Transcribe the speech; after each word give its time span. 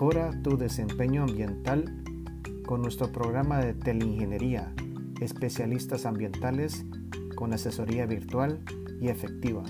Mejora 0.00 0.30
tu 0.42 0.56
desempeño 0.56 1.24
ambiental 1.24 2.02
con 2.64 2.80
nuestro 2.80 3.12
programa 3.12 3.58
de 3.58 3.74
teleingeniería, 3.74 4.72
especialistas 5.20 6.06
ambientales 6.06 6.86
con 7.36 7.52
asesoría 7.52 8.06
virtual 8.06 8.64
y 8.98 9.08
efectiva. 9.08 9.62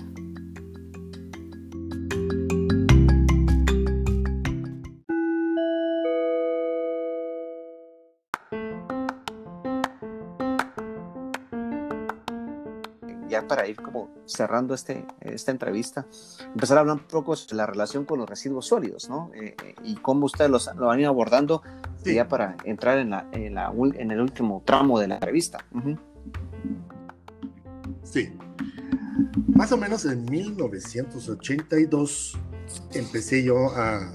Cerrando 14.31 14.73
este, 14.73 15.05
esta 15.21 15.51
entrevista, 15.51 16.05
empezar 16.53 16.77
a 16.77 16.81
hablar 16.81 16.97
un 16.97 17.03
poco 17.03 17.35
sobre 17.35 17.57
la 17.57 17.65
relación 17.65 18.05
con 18.05 18.19
los 18.19 18.29
residuos 18.29 18.67
sólidos, 18.67 19.09
¿no? 19.09 19.31
Eh, 19.35 19.55
eh, 19.63 19.75
y 19.83 19.95
cómo 19.95 20.25
ustedes 20.25 20.49
los, 20.49 20.69
lo 20.75 20.89
han 20.89 20.99
ido 20.99 21.09
abordando 21.09 21.61
ya 22.03 22.27
para 22.27 22.57
entrar 22.63 22.97
en, 22.97 23.11
la, 23.11 23.27
en, 23.31 23.55
la, 23.55 23.71
en, 23.95 24.11
el 24.11 24.19
último 24.19 24.63
tramo 24.65 24.99
de 24.99 25.07
la 25.07 25.15
entrevista. 25.15 25.59
Sí. 28.03 28.33
Más 29.47 29.71
o 29.71 29.77
menos 29.77 30.05
en 30.05 30.25
1982 30.25 32.37
empecé 32.93 33.43
yo 33.43 33.67
a 33.75 34.11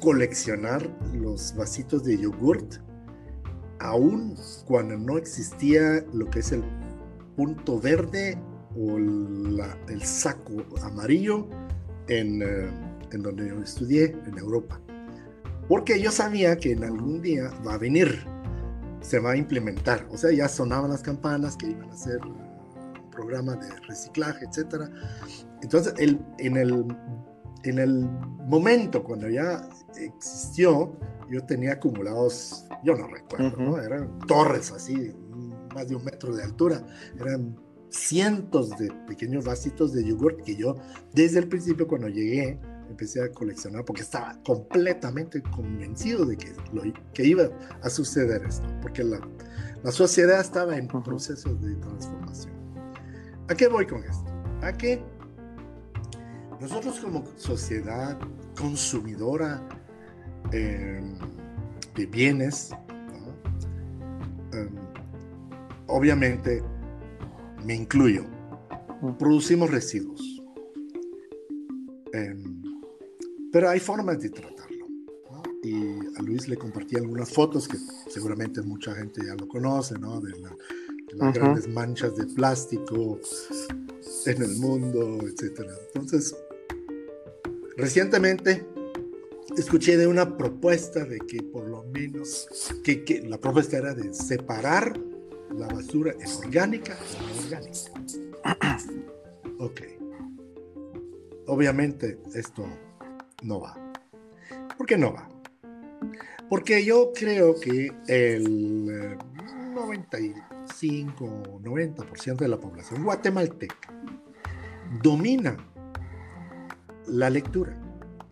coleccionar 0.00 0.82
los 1.12 1.54
vasitos 1.54 2.04
de 2.04 2.18
yogurt, 2.18 2.76
aún 3.78 4.36
cuando 4.66 4.96
no 4.96 5.18
existía 5.18 6.04
lo 6.12 6.28
que 6.30 6.40
es 6.40 6.52
el 6.52 6.64
punto 7.36 7.80
verde 7.80 8.38
o 8.76 8.96
el 8.96 10.02
saco 10.02 10.64
amarillo 10.82 11.46
en, 12.08 12.42
eh, 12.42 12.70
en, 13.12 13.22
donde 13.22 13.48
yo 13.48 13.62
estudié, 13.62 14.16
en 14.26 14.38
Europa. 14.38 14.80
Porque 15.68 16.00
yo 16.00 16.10
sabía 16.10 16.56
que 16.56 16.72
en 16.72 16.84
algún 16.84 17.22
día 17.22 17.50
va 17.66 17.74
a 17.74 17.78
venir, 17.78 18.24
se 19.00 19.18
va 19.18 19.32
a 19.32 19.36
implementar. 19.36 20.06
O 20.10 20.16
sea, 20.16 20.32
ya 20.32 20.48
sonaban 20.48 20.90
las 20.90 21.02
campanas 21.02 21.56
que 21.56 21.70
iban 21.70 21.90
a 21.90 21.92
hacer 21.92 22.18
un 22.24 23.10
programa 23.10 23.56
de 23.56 23.70
reciclaje, 23.88 24.44
etc. 24.44 24.90
Entonces, 25.62 25.94
el, 25.98 26.20
en, 26.38 26.56
el, 26.56 26.84
en 27.64 27.78
el 27.78 28.08
momento 28.46 29.02
cuando 29.04 29.28
ya 29.28 29.68
existió, 29.96 30.96
yo 31.30 31.44
tenía 31.46 31.74
acumulados, 31.74 32.66
yo 32.84 32.94
no 32.96 33.06
recuerdo, 33.06 33.56
¿no? 33.56 33.78
eran 33.78 34.18
torres 34.26 34.70
así, 34.72 35.14
más 35.74 35.88
de 35.88 35.96
un 35.96 36.04
metro 36.04 36.34
de 36.34 36.42
altura. 36.42 36.84
Eran 37.18 37.56
cientos 37.92 38.70
de 38.70 38.90
pequeños 39.06 39.44
vasitos 39.44 39.92
de 39.92 40.04
yogurt 40.04 40.42
que 40.42 40.56
yo 40.56 40.76
desde 41.12 41.38
el 41.38 41.48
principio 41.48 41.86
cuando 41.86 42.08
llegué 42.08 42.58
empecé 42.88 43.22
a 43.22 43.30
coleccionar 43.30 43.84
porque 43.84 44.02
estaba 44.02 44.38
completamente 44.44 45.42
convencido 45.42 46.24
de 46.24 46.36
que, 46.36 46.52
lo, 46.72 46.82
que 47.14 47.26
iba 47.26 47.48
a 47.82 47.90
suceder 47.90 48.44
esto, 48.44 48.66
porque 48.80 49.04
la, 49.04 49.20
la 49.82 49.92
sociedad 49.92 50.40
estaba 50.40 50.76
en 50.76 50.88
proceso 50.88 51.54
de 51.54 51.74
transformación. 51.76 52.52
¿A 53.48 53.54
qué 53.54 53.68
voy 53.68 53.86
con 53.86 54.02
esto? 54.04 54.24
A 54.62 54.72
que 54.72 55.02
nosotros 56.60 57.00
como 57.00 57.24
sociedad 57.36 58.18
consumidora 58.56 59.60
eh, 60.52 61.02
de 61.96 62.06
bienes, 62.06 62.70
em, 64.52 64.70
obviamente 65.86 66.62
me 67.64 67.74
incluyo, 67.74 68.24
producimos 69.18 69.70
residuos. 69.70 70.42
Em, 72.12 72.62
pero 73.52 73.68
hay 73.68 73.80
formas 73.80 74.20
de 74.20 74.30
tratarlo. 74.30 74.86
Y 75.62 75.74
a 76.16 76.22
Luis 76.22 76.48
le 76.48 76.56
compartí 76.56 76.96
algunas 76.96 77.30
fotos 77.30 77.68
que 77.68 77.76
seguramente 78.10 78.62
mucha 78.62 78.94
gente 78.94 79.22
ya 79.24 79.34
lo 79.34 79.46
conoce, 79.46 79.98
¿no? 79.98 80.20
De, 80.20 80.32
las 81.14 81.34
grandes 81.34 81.68
manchas 81.68 82.16
de 82.16 82.24
plástico 82.26 83.20
en 84.24 84.42
el 84.42 84.56
mundo, 84.56 85.20
etc. 85.26 85.60
Entonces, 85.94 86.34
recientemente 87.76 88.66
escuché 89.56 89.98
de 89.98 90.06
una 90.06 90.38
propuesta 90.38 91.04
de 91.04 91.18
que 91.18 91.42
por 91.42 91.68
lo 91.68 91.84
menos, 91.84 92.48
que, 92.82 93.04
que 93.04 93.20
la 93.20 93.38
propuesta 93.38 93.76
era 93.76 93.94
de 93.94 94.14
separar 94.14 94.98
la 95.54 95.68
basura 95.68 96.12
es 96.20 96.38
orgánica 96.38 96.96
o 96.96 97.22
no 97.26 97.44
orgánica. 97.44 97.92
Ok. 99.58 99.80
Obviamente 101.46 102.18
esto 102.34 102.66
no 103.44 103.60
va. 103.60 103.76
¿Por 104.76 104.86
qué 104.86 104.98
no 104.98 105.12
va? 105.12 105.28
Porque 106.48 106.84
yo 106.84 107.12
creo 107.14 107.54
que 107.60 107.92
el 108.08 109.16
95 109.72 111.24
o 111.24 111.60
90% 111.60 112.36
de 112.36 112.48
la 112.48 112.58
población 112.58 113.04
guatemalteca 113.04 113.94
domina 115.00 115.56
la 117.06 117.30
lectura. 117.30 117.78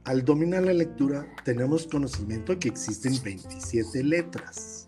Al 0.05 0.25
dominar 0.25 0.65
la 0.65 0.73
lectura 0.73 1.33
tenemos 1.45 1.87
conocimiento 1.87 2.53
de 2.53 2.59
que 2.59 2.69
existen 2.69 3.15
27 3.23 4.03
letras 4.03 4.80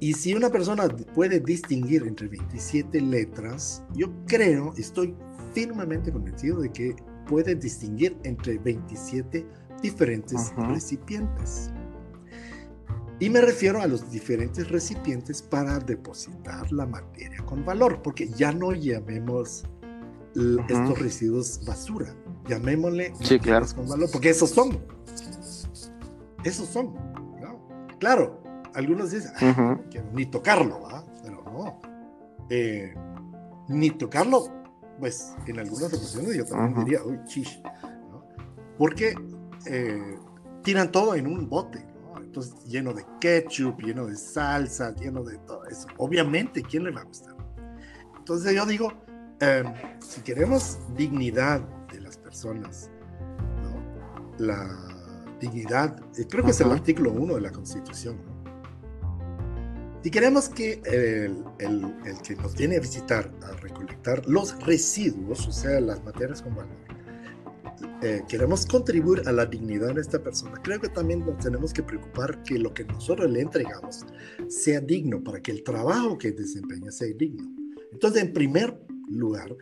y 0.00 0.12
si 0.12 0.34
una 0.34 0.50
persona 0.50 0.88
puede 1.14 1.40
distinguir 1.40 2.04
entre 2.06 2.28
27 2.28 3.00
letras, 3.00 3.82
yo 3.94 4.12
creo, 4.26 4.74
estoy 4.76 5.14
firmemente 5.52 6.12
convencido 6.12 6.60
de 6.60 6.70
que 6.70 6.96
puede 7.26 7.54
distinguir 7.54 8.16
entre 8.24 8.58
27 8.58 9.46
diferentes 9.82 10.52
recipientes. 10.56 11.70
Y 13.18 13.30
me 13.30 13.40
refiero 13.40 13.80
a 13.80 13.86
los 13.86 14.10
diferentes 14.10 14.68
recipientes 14.70 15.40
para 15.40 15.78
depositar 15.78 16.70
la 16.70 16.84
materia 16.84 17.42
con 17.46 17.64
valor, 17.64 18.02
porque 18.02 18.28
ya 18.28 18.52
no 18.52 18.72
llamemos 18.72 19.64
estos 20.34 20.98
residuos 20.98 21.64
basura, 21.64 22.14
llamémosle 22.46 23.14
sí, 23.22 23.38
claro. 23.38 23.66
con 23.74 23.88
valor, 23.88 24.10
porque 24.12 24.28
esos 24.28 24.50
son. 24.50 24.78
Esos 26.44 26.68
son. 26.68 26.94
Claro, 27.98 28.42
algunos 28.76 29.10
dicen, 29.10 29.32
que 29.90 30.02
ni 30.12 30.26
tocarlo, 30.26 30.86
pero 31.22 31.42
no. 31.44 31.80
Eh, 32.50 32.94
ni 33.68 33.90
tocarlo, 33.90 34.48
pues 35.00 35.34
en 35.46 35.58
algunas 35.58 35.92
ocasiones 35.92 36.36
yo 36.36 36.44
también 36.44 36.84
diría, 36.84 37.02
uy, 37.02 37.18
chish, 37.24 37.60
porque 38.78 39.14
eh, 39.64 40.18
tiran 40.62 40.92
todo 40.92 41.14
en 41.14 41.26
un 41.26 41.48
bote, 41.48 41.84
entonces 42.18 42.54
lleno 42.66 42.92
de 42.92 43.04
ketchup, 43.18 43.80
lleno 43.80 44.06
de 44.06 44.16
salsa, 44.16 44.94
lleno 44.94 45.24
de 45.24 45.38
todo 45.38 45.64
eso. 45.64 45.88
Obviamente, 45.96 46.62
¿quién 46.62 46.84
le 46.84 46.90
va 46.90 47.00
a 47.00 47.04
gustar? 47.04 47.34
Entonces 48.18 48.54
yo 48.54 48.66
digo, 48.66 48.92
em, 49.40 49.72
si 50.00 50.20
queremos 50.20 50.78
dignidad 50.94 51.60
de 51.90 52.00
las 52.00 52.18
personas, 52.18 52.90
la 54.38 54.68
dignidad, 55.40 55.98
eh, 56.18 56.26
creo 56.28 56.44
que 56.44 56.50
es 56.50 56.60
el 56.60 56.70
artículo 56.70 57.10
1 57.12 57.36
de 57.36 57.40
la 57.40 57.52
Constitución, 57.52 58.18
Si 60.06 60.10
queremos 60.12 60.48
que 60.48 60.80
el, 60.84 61.42
el, 61.58 62.22
que 62.22 62.36
nos 62.36 62.54
viene 62.54 62.76
a 62.76 62.78
visitar 62.78 63.28
a 63.42 63.56
recolectar 63.56 64.24
los 64.28 64.56
residuos, 64.64 65.48
o 65.48 65.50
sea, 65.50 65.80
las 65.80 66.04
materias 66.04 66.42
con 66.42 66.54
valor, 66.54 66.76
eh, 68.04 68.22
queremos 68.28 68.66
contribuir 68.66 69.22
a 69.26 69.32
la 69.32 69.46
dignidad 69.46 69.96
de 69.96 70.00
esta 70.00 70.22
persona, 70.22 70.62
creo 70.62 70.80
que 70.80 70.90
también 70.90 71.26
nos 71.26 71.38
tenemos 71.38 71.72
que 71.72 71.82
preocupar 71.82 72.40
que 72.44 72.56
lo 72.56 72.72
que 72.72 72.84
nosotros 72.84 73.28
le 73.28 73.40
entregamos 73.40 74.06
sea 74.46 74.78
digno, 74.78 75.24
para 75.24 75.42
que 75.42 75.50
el 75.50 75.64
trabajo 75.64 76.16
que 76.16 76.30
desempeña 76.30 76.92
sea 76.92 77.08
digno. 77.12 77.42
Entonces, 77.90 78.22
en 78.22 78.32
primer 78.32 78.78
lugar, 79.10 79.56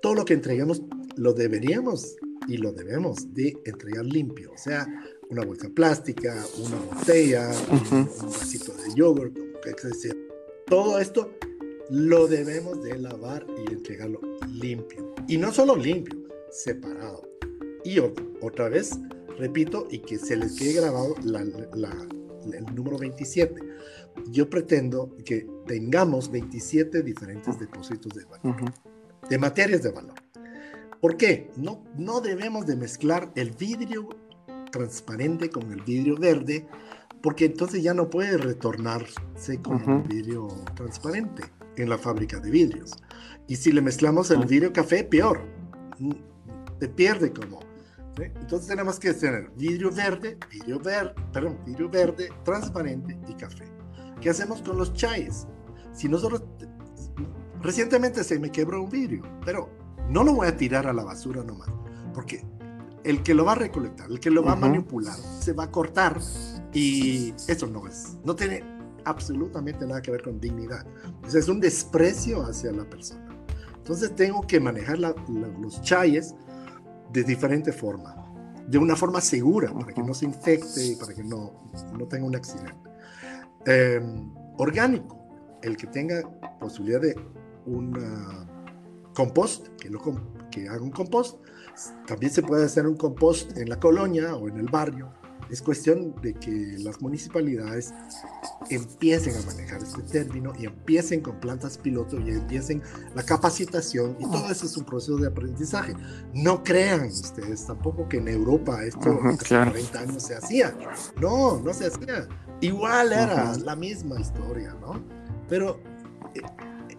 todo 0.00 0.14
lo 0.14 0.24
que 0.24 0.32
entregamos 0.32 0.80
lo 1.16 1.34
deberíamos 1.34 2.16
y 2.48 2.56
lo 2.56 2.72
debemos 2.72 3.34
de 3.34 3.54
entregar 3.66 4.06
limpio, 4.06 4.50
o 4.50 4.56
sea, 4.56 4.86
una 5.28 5.44
bolsa 5.44 5.68
plástica, 5.68 6.42
una 6.58 6.76
botella, 6.96 7.50
un, 7.90 8.08
vasito 8.22 8.72
de 8.72 8.94
yogurt, 8.94 9.44
todo 10.66 10.98
esto 10.98 11.30
lo 11.90 12.26
debemos 12.26 12.82
de 12.82 12.98
lavar 12.98 13.46
y 13.56 13.72
entregarlo 13.72 14.20
limpio. 14.50 15.14
Y 15.28 15.36
no 15.36 15.52
solo 15.52 15.76
limpio, 15.76 16.18
separado. 16.50 17.28
Y 17.84 17.98
otra 17.98 18.68
vez, 18.68 18.98
repito, 19.38 19.86
y 19.90 19.98
que 19.98 20.18
se 20.18 20.36
les 20.36 20.58
quede 20.58 20.74
grabado 20.74 21.14
el 21.22 22.74
número 22.74 22.98
27. 22.98 23.54
Yo 24.30 24.48
pretendo 24.48 25.14
que 25.24 25.46
tengamos 25.66 26.30
27 26.30 27.02
diferentes 27.02 27.58
depósitos 27.58 28.12
de 28.14 28.24
valor, 28.24 28.72
de 29.28 29.38
materias 29.38 29.82
de 29.82 29.90
valor. 29.90 30.14
¿Por 31.00 31.16
qué? 31.16 31.50
No, 31.56 31.84
no 31.98 32.20
debemos 32.20 32.64
de 32.64 32.76
mezclar 32.76 33.30
el 33.34 33.50
vidrio 33.50 34.08
transparente 34.70 35.50
con 35.50 35.70
el 35.72 35.82
vidrio 35.82 36.16
verde 36.16 36.66
porque 37.24 37.46
entonces 37.46 37.82
ya 37.82 37.94
no 37.94 38.10
puede 38.10 38.36
retornarse 38.36 39.58
con 39.62 39.82
un 39.90 40.06
vidrio 40.06 40.46
transparente 40.74 41.42
en 41.76 41.88
la 41.88 41.96
fábrica 41.96 42.38
de 42.38 42.50
vidrios. 42.50 42.92
Y 43.48 43.56
si 43.56 43.72
le 43.72 43.80
mezclamos 43.80 44.30
el 44.30 44.44
vidrio 44.44 44.74
café, 44.74 45.04
peor. 45.04 45.40
Se 46.78 46.86
pierde 46.86 47.32
como 47.32 47.60
Entonces 48.18 48.68
tenemos 48.68 49.00
que 49.00 49.14
tener 49.14 49.50
vidrio 49.56 49.90
verde, 49.90 50.36
vidrio 50.52 50.78
verde, 50.78 51.14
perdón, 51.32 51.58
vidrio 51.64 51.88
verde, 51.88 52.28
transparente 52.44 53.18
y 53.26 53.32
café. 53.32 53.72
¿Qué 54.20 54.28
hacemos 54.28 54.60
con 54.60 54.76
los 54.76 54.92
chais? 54.92 55.46
Si 55.94 56.10
nosotros 56.10 56.42
recientemente 57.62 58.22
se 58.22 58.38
me 58.38 58.52
quebró 58.52 58.82
un 58.82 58.90
vidrio, 58.90 59.22
pero 59.46 59.70
no 60.10 60.24
lo 60.24 60.34
voy 60.34 60.48
a 60.48 60.58
tirar 60.58 60.86
a 60.86 60.92
la 60.92 61.04
basura 61.04 61.42
nomás, 61.42 61.70
porque 62.12 62.44
el 63.02 63.22
que 63.22 63.32
lo 63.32 63.46
va 63.46 63.52
a 63.52 63.56
recolectar, 63.56 64.10
el 64.10 64.20
que 64.20 64.30
lo 64.30 64.42
va 64.42 64.52
a 64.52 64.56
manipular, 64.56 65.16
se 65.40 65.54
va 65.54 65.64
a 65.64 65.70
cortar 65.70 66.20
y 66.74 67.32
eso 67.48 67.66
no 67.66 67.86
es, 67.86 68.18
no 68.24 68.34
tiene 68.34 68.62
absolutamente 69.04 69.86
nada 69.86 70.02
que 70.02 70.10
ver 70.10 70.22
con 70.22 70.40
dignidad. 70.40 70.84
es 71.26 71.48
un 71.48 71.60
desprecio 71.60 72.42
hacia 72.42 72.72
la 72.72 72.84
persona. 72.84 73.28
Entonces 73.76 74.14
tengo 74.16 74.40
que 74.46 74.58
manejar 74.60 74.98
los 74.98 75.82
chayes 75.82 76.34
de 77.12 77.22
diferente 77.22 77.70
forma, 77.72 78.16
de 78.66 78.78
una 78.78 78.96
forma 78.96 79.20
segura, 79.20 79.72
para 79.72 79.92
que 79.92 80.02
no 80.02 80.14
se 80.14 80.24
infecte 80.24 80.84
y 80.84 80.96
para 80.96 81.14
que 81.14 81.22
no, 81.22 81.52
no 81.96 82.06
tenga 82.08 82.24
un 82.24 82.34
accidente. 82.34 82.74
Em, 83.66 84.32
orgánico, 84.58 85.18
el 85.62 85.76
que 85.76 85.86
tenga 85.86 86.22
posibilidad 86.58 87.00
de 87.00 87.14
un 87.66 87.94
compost, 89.14 89.68
que, 89.76 89.90
lo, 89.90 90.00
que 90.50 90.68
haga 90.68 90.82
un 90.82 90.90
compost, 90.90 91.38
también 92.06 92.32
se 92.32 92.42
puede 92.42 92.64
hacer 92.64 92.86
un 92.86 92.96
compost 92.96 93.56
en 93.56 93.68
la 93.68 93.78
colonia 93.78 94.34
o 94.34 94.48
en 94.48 94.58
el 94.58 94.66
barrio. 94.66 95.12
Es 95.50 95.62
cuestión 95.62 96.14
de 96.22 96.34
que 96.34 96.76
las 96.78 97.00
municipalidades 97.00 97.92
empiecen 98.70 99.36
a 99.36 99.46
manejar 99.46 99.82
este 99.82 100.02
término 100.02 100.52
y 100.58 100.66
empiecen 100.66 101.20
con 101.20 101.38
plantas 101.40 101.78
piloto 101.78 102.18
y 102.20 102.30
empiecen 102.30 102.82
la 103.14 103.22
capacitación 103.22 104.16
y 104.18 104.24
todo 104.24 104.50
eso 104.50 104.66
es 104.66 104.76
un 104.76 104.84
proceso 104.84 105.16
de 105.16 105.28
aprendizaje. 105.28 105.94
No 106.32 106.62
crean 106.62 107.06
ustedes 107.06 107.66
tampoco 107.66 108.08
que 108.08 108.18
en 108.18 108.28
Europa 108.28 108.82
esto 108.84 109.18
hace 109.24 109.56
40 109.56 109.98
años 109.98 110.22
se 110.22 110.34
hacía. 110.34 110.74
No, 111.20 111.60
no 111.60 111.72
se 111.72 111.86
hacía. 111.86 112.28
Igual 112.60 113.12
era 113.12 113.56
la 113.58 113.76
misma 113.76 114.18
historia, 114.20 114.74
¿no? 114.80 115.02
Pero 115.48 115.80
eh, 116.34 116.40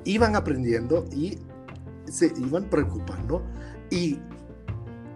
iban 0.03 0.35
aprendiendo 0.35 1.05
y 1.11 1.39
se 2.07 2.31
iban 2.37 2.69
preocupando 2.69 3.43
y 3.89 4.19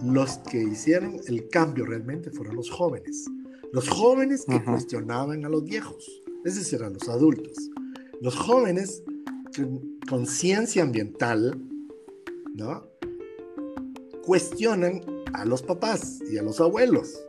los 0.04 0.38
que 0.40 0.62
hicieron 0.64 1.20
el 1.28 1.50
cambio 1.50 1.86
realmente 1.86 2.32
fueron 2.32 2.56
los 2.56 2.70
jóvenes. 2.70 3.26
Los 3.72 3.88
jóvenes 3.88 4.46
que 4.46 4.64
cuestionaban 4.64 5.46
a 5.46 5.50
los 5.50 5.64
viejos, 5.64 6.22
es 6.44 6.56
decir, 6.56 6.82
a 6.84 6.90
los 6.90 7.08
adultos. 7.08 7.70
Los 8.22 8.36
jóvenes 8.36 9.04
con 9.56 10.00
conciencia 10.10 10.84
ambiental, 10.84 11.62
¿no? 12.56 12.88
Cuestionan 14.26 15.02
a 15.34 15.46
los 15.46 15.62
papás 15.62 16.20
y 16.32 16.38
a 16.38 16.44
los 16.44 16.60
abuelos. 16.60 17.20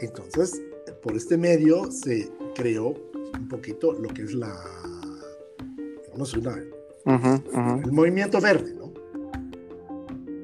Entonces, 0.00 0.62
por 1.02 1.16
este 1.16 1.36
medio 1.36 1.90
se 1.90 2.30
creó 2.54 2.94
un 3.38 3.48
poquito 3.48 3.92
lo 3.92 4.08
que 4.08 4.22
es 4.22 4.34
la, 4.34 4.54
digamos, 6.04 6.34
una, 6.34 6.56
el 7.84 7.92
movimiento 7.92 8.40
verde, 8.40 8.74
¿no? 8.74 8.85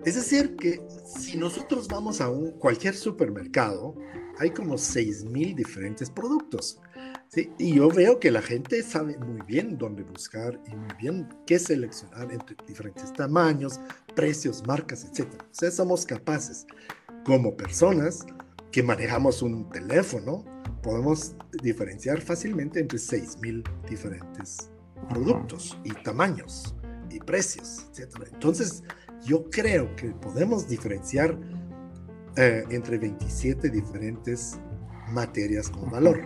Es 0.05 0.17
decir, 0.17 0.57
que 0.57 0.81
si 1.05 1.37
nosotros 1.37 1.87
vamos 1.87 2.21
a 2.21 2.29
un, 2.29 2.53
cualquier 2.53 2.95
supermercado, 2.95 3.95
hay 4.39 4.51
como 4.51 4.75
6.000 4.75 5.55
diferentes 5.55 6.11
productos. 6.11 6.81
¿sí? 7.29 7.51
Y 7.59 7.77
yo 7.77 7.89
veo 7.89 8.19
que 8.19 8.31
la 8.31 8.43
gente 8.43 8.83
sabe 8.83 9.17
muy 9.19 9.41
bien 9.47 9.79
dónde 9.79 10.03
buscar 10.03 10.61
y 10.67 10.75
muy 10.75 10.95
bien 11.01 11.29
qué 11.47 11.59
seleccionar 11.59 12.33
entre 12.33 12.57
diferentes 12.67 13.13
tamaños, 13.13 13.79
precios, 14.17 14.67
marcas, 14.67 15.05
etc. 15.05 15.29
O 15.41 15.55
sea, 15.55 15.71
somos 15.71 16.05
capaces, 16.05 16.67
como 17.25 17.57
personas 17.57 18.27
que 18.73 18.83
manejamos 18.83 19.43
un 19.43 19.71
teléfono, 19.71 20.45
podemos 20.83 21.37
diferenciar 21.63 22.21
fácilmente 22.21 22.81
entre 22.81 22.99
6.000 22.99 23.63
diferentes 23.89 24.71
productos 25.09 25.79
y 25.85 25.91
tamaños 26.03 26.75
y 27.11 27.21
precios, 27.21 27.87
etc. 27.97 28.29
Entonces, 28.33 28.83
yo 29.25 29.49
creo 29.51 29.95
que 29.97 30.11
podemos 30.11 30.69
diferenciar 30.69 31.39
eh, 32.37 32.65
entre 32.71 32.99
27 32.99 33.69
diferentes 33.69 34.59
materias 35.11 35.69
con 35.69 35.91
valor, 35.91 36.23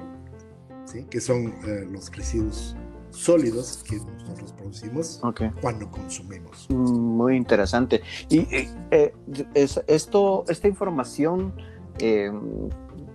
¿sí? 0.84 1.04
que 1.10 1.20
son 1.20 1.54
eh, 1.66 1.86
los 1.90 2.14
residuos 2.14 2.76
sólidos 3.10 3.82
que 3.88 3.96
nosotros 3.96 4.52
producimos 4.52 5.20
cuando 5.60 5.90
consumimos. 5.90 6.68
Muy 6.70 7.36
interesante. 7.36 8.02
Y 8.28 8.46
eh, 8.90 9.12
esto, 9.54 10.44
esta 10.48 10.68
información, 10.68 11.54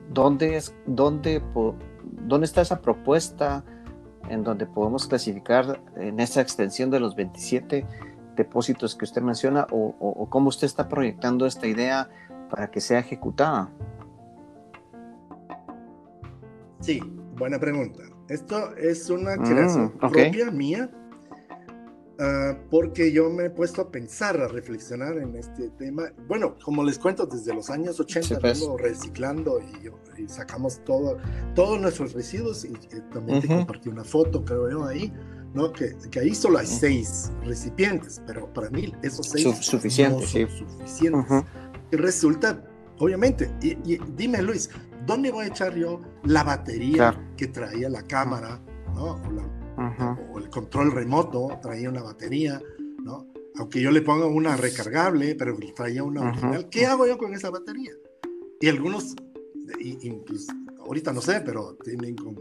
¿dónde, 0.10 0.58
es, 0.58 0.74
dónde, 0.86 1.42
¿dónde 2.28 2.46
está 2.46 2.62
esa 2.62 2.82
propuesta 2.82 3.64
en 4.30 4.44
donde 4.44 4.66
podemos 4.66 5.08
clasificar 5.08 5.82
en 5.98 6.20
esa 6.20 6.42
extensión 6.42 6.90
de 6.90 7.00
los 7.00 7.16
27 7.16 7.86
depósitos 8.36 8.96
que 8.96 9.06
usted 9.06 9.22
menciona 9.22 9.68
o, 9.72 10.28
cómo 10.30 10.50
usted 10.50 10.66
está 10.66 10.88
proyectando 10.88 11.46
esta 11.46 11.68
idea 11.68 12.10
para 12.50 12.70
que 12.70 12.82
sea 12.82 13.00
ejecutada? 13.00 13.70
Sí, 16.80 17.02
buena 17.36 17.60
pregunta. 17.60 18.04
Esto 18.28 18.76
es 18.76 19.10
una 19.10 19.36
mm, 19.36 19.44
creación 19.44 19.92
propia 19.92 20.52
mía, 20.52 20.90
ah, 22.20 22.58
porque 22.70 23.12
yo 23.12 23.30
me 23.30 23.46
he 23.46 23.50
puesto 23.50 23.82
a 23.82 23.92
pensar, 23.92 24.40
a 24.40 24.48
reflexionar 24.48 25.18
en 25.18 25.36
este 25.36 25.70
tema. 25.72 26.12
Bueno, 26.28 26.56
como 26.64 26.84
les 26.84 26.98
cuento, 26.98 27.26
desde 27.26 27.54
los 27.54 27.70
años 27.70 28.00
80 28.00 28.40
pues. 28.40 28.66
reciclando 28.80 29.60
y, 29.60 30.28
sacamos 30.28 30.84
todo, 30.84 31.18
todos 31.56 31.80
nuestros 31.82 32.14
residuos 32.14 32.64
y, 32.64 32.74
también 33.12 33.42
te 33.42 33.48
compartí 33.48 33.90
una 33.90 34.04
foto, 34.04 34.44
creo 34.46 34.70
yo, 34.70 34.86
ahí 34.86 35.12
¿no? 35.54 35.72
Que, 35.72 35.96
que, 36.10 36.20
ahí 36.20 36.36
solo 36.36 36.60
hay 36.60 36.68
seis 36.68 37.32
recipientes, 37.44 38.22
pero 38.26 38.52
para 38.54 38.70
mí 38.70 38.94
esos 39.02 39.28
seis 39.28 39.44
suficientes, 39.44 40.30
son 40.30 40.48
suficientes. 40.48 41.46
Y 41.92 41.96
resulta, 41.98 42.64
obviamente, 43.00 43.52
y, 43.62 43.76
dime 44.16 44.42
Luis, 44.42 44.70
¿dónde 45.06 45.32
voy 45.32 45.46
a 45.46 45.48
echar 45.48 45.76
yo 45.76 46.02
la 46.24 46.44
batería 46.44 47.34
que 47.36 47.48
traía 47.48 47.90
la 47.90 48.04
cámara, 48.04 48.62
¿no? 48.96 49.22
o, 50.32 50.40
el 50.40 50.50
control 50.50 50.92
remoto 50.92 51.60
traía 51.62 51.90
una 51.90 52.04
batería, 52.04 52.62
¿no? 53.04 53.28
Aunque 53.56 53.82
yo 53.82 53.92
le 53.92 54.02
ponga 54.02 54.26
una 54.28 54.56
recargable, 54.56 55.36
pero 55.36 55.58
traía 55.76 56.04
una 56.04 56.22
original, 56.30 56.70
¿qué 56.70 56.86
hago 56.86 57.06
yo 57.06 57.18
con 57.18 57.34
esa 57.34 57.50
batería? 57.50 57.92
Y 58.62 58.70
algunos, 58.70 59.16
incluso, 59.82 60.54
ahorita 60.80 61.12
no 61.12 61.22
sé, 61.22 61.42
pero 61.42 61.76
tienen 61.84 62.16
con, 62.16 62.36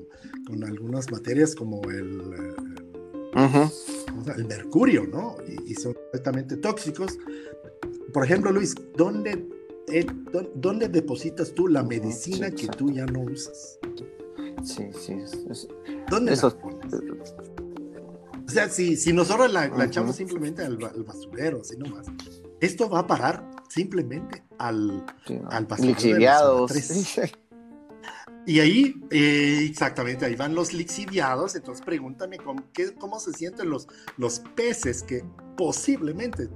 con 0.46 0.62
algunas 0.64 1.10
materias 1.10 1.54
como 1.54 1.82
el, 1.90 1.98
el 1.98 2.89
mercurio, 4.46 5.06
¿no? 5.06 5.36
Y, 5.66 5.74
son 5.74 5.94
completamente 5.94 6.56
tóxicos. 6.56 7.18
Por 8.12 8.24
ejemplo, 8.24 8.50
Luis, 8.50 8.74
¿dónde, 8.96 9.48
eh, 9.88 10.06
¿dónde 10.54 10.88
depositas 10.88 11.52
tú 11.54 11.68
la 11.68 11.82
medicina 11.82 12.50
que 12.50 12.66
tú 12.68 12.90
ya 12.90 13.06
no 13.06 13.20
usas? 13.20 13.78
Sí, 14.64 14.90
sí. 14.92 15.16
¿Dónde 16.08 16.34
eso... 16.34 16.56
O 18.46 18.52
sea, 18.52 18.68
si, 18.68 18.96
si 18.96 19.12
nosotros 19.12 19.52
la, 19.52 19.66
echamos 19.84 20.16
simplemente 20.16 20.64
al, 20.64 20.76
basurero, 20.76 21.60
así 21.60 21.76
nomás, 21.76 22.06
esto 22.60 22.90
va 22.90 23.00
a 23.00 23.06
parar 23.06 23.48
simplemente 23.68 24.42
al, 24.58 25.04
al 25.50 25.66
basurero. 25.66 26.66
Y 28.50 28.58
ahí, 28.58 29.00
eh, 29.12 29.64
exactamente, 29.70 30.24
ahí 30.24 30.34
van 30.34 30.56
los 30.56 30.72
lixiviados. 30.72 31.54
Entonces, 31.54 31.84
pregúntame 31.86 32.36
cómo, 32.36 32.64
qué, 32.72 32.92
cómo 32.96 33.20
se 33.20 33.32
sienten 33.32 33.70
los, 33.70 33.86
los 34.16 34.40
peces 34.56 35.04
que 35.04 35.22
posiblemente 35.56 36.48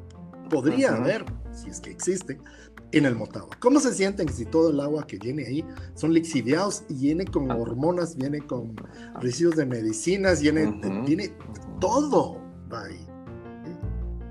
podría 0.50 0.96
haber, 0.96 1.24
si 1.52 1.70
es 1.70 1.78
que 1.78 1.90
existen, 1.92 2.42
en 2.90 3.04
el 3.04 3.14
Motagua. 3.14 3.56
¿Cómo 3.60 3.78
se 3.78 3.94
sienten 3.94 4.28
si 4.28 4.44
todo 4.44 4.70
el 4.70 4.80
agua 4.80 5.06
que 5.06 5.18
viene 5.18 5.46
ahí 5.46 5.64
son 5.94 6.12
lixiviados 6.12 6.82
y 6.88 6.94
viene 6.94 7.26
con 7.26 7.48
ah. 7.52 7.56
hormonas, 7.56 8.16
viene 8.16 8.40
con 8.40 8.74
residuos 9.20 9.54
de 9.54 9.64
medicinas, 9.64 10.40
viene, 10.40 10.66
viene 11.06 11.32
todo 11.80 12.42
ahí? 12.72 13.06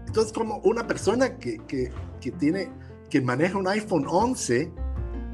Entonces, 0.06 0.34
como 0.34 0.58
una 0.66 0.86
persona 0.86 1.38
que, 1.38 1.60
que, 1.60 1.94
que 2.20 2.32
tiene, 2.34 2.70
que 3.10 3.22
maneja 3.22 3.58
un 3.58 3.70
iPhone 3.70 4.06
11, 4.06 4.70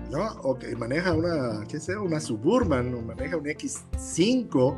¿no? 0.10 0.26
O 0.44 0.58
que 0.58 0.76
maneja 0.76 1.14
una, 1.14 1.66
qué 1.68 1.80
sé, 1.80 1.98
una 1.98 2.20
Suburban 2.20 2.94
o 2.94 3.02
maneja 3.02 3.38
un 3.38 3.46
X5. 3.46 4.78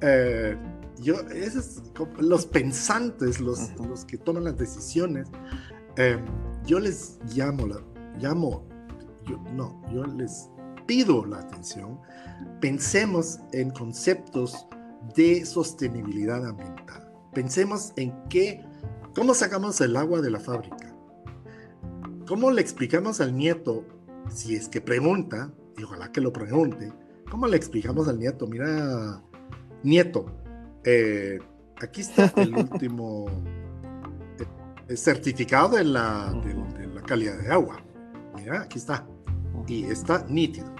Eh, 0.00 0.56
yo, 1.00 1.20
esos, 1.30 1.82
los 2.18 2.46
pensantes, 2.46 3.40
los, 3.40 3.72
los 3.80 4.04
que 4.04 4.18
toman 4.18 4.44
las 4.44 4.56
decisiones, 4.56 5.28
eh, 5.96 6.18
yo 6.66 6.80
les 6.80 7.18
llamo, 7.34 7.66
la, 7.66 7.80
llamo, 8.18 8.64
yo, 9.26 9.38
no, 9.54 9.80
yo 9.92 10.04
les 10.04 10.48
pido 10.86 11.24
la 11.24 11.38
atención. 11.38 11.98
Pensemos 12.60 13.38
en 13.52 13.70
conceptos 13.70 14.66
de 15.14 15.44
sostenibilidad 15.44 16.46
ambiental. 16.46 17.12
Pensemos 17.32 17.92
en 17.96 18.12
qué, 18.28 18.64
cómo 19.14 19.34
sacamos 19.34 19.80
el 19.80 19.96
agua 19.96 20.20
de 20.20 20.30
la 20.30 20.40
fábrica. 20.40 20.94
¿Cómo 22.26 22.50
le 22.50 22.60
explicamos 22.62 23.20
al 23.20 23.36
nieto 23.36 23.84
si 24.30 24.56
es 24.56 24.68
que 24.68 24.80
pregunta, 24.80 25.52
y 25.76 25.82
ojalá 25.82 26.10
que 26.12 26.20
lo 26.20 26.32
pregunte, 26.32 26.92
¿cómo 27.30 27.46
le 27.46 27.56
explicamos 27.56 28.08
al 28.08 28.18
nieto? 28.18 28.46
Mira, 28.46 29.22
nieto, 29.82 30.26
eh, 30.84 31.38
aquí 31.80 32.00
está 32.00 32.32
el 32.36 32.54
último 32.56 33.26
eh, 34.88 34.96
certificado 34.96 35.76
de 35.76 35.84
la, 35.84 36.32
de, 36.44 36.86
la 36.86 37.02
calidad 37.02 37.38
de 37.38 37.50
agua. 37.50 37.82
Mira, 38.36 38.62
aquí 38.62 38.78
está. 38.78 39.06
Y 39.66 39.84
está 39.84 40.26
nítido. 40.28 40.74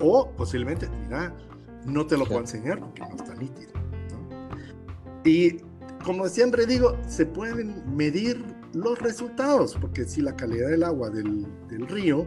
O 0.00 0.30
posiblemente, 0.32 0.88
mira, 1.04 1.34
no 1.86 2.06
te 2.06 2.16
lo 2.16 2.26
puedo 2.26 2.40
enseñar 2.40 2.80
porque 2.80 3.00
no 3.02 3.16
está 3.16 3.34
nítido. 3.34 3.72
Y 5.24 5.58
como 6.04 6.28
siempre 6.28 6.66
digo, 6.66 6.96
se 7.06 7.24
pueden 7.24 7.96
medir 7.96 8.44
los 8.74 8.98
resultados, 8.98 9.76
porque 9.80 10.04
si 10.04 10.20
la 10.20 10.34
calidad 10.34 10.70
del 10.70 10.82
agua 10.82 11.10
del, 11.10 11.46
del 11.68 11.86
río 11.86 12.26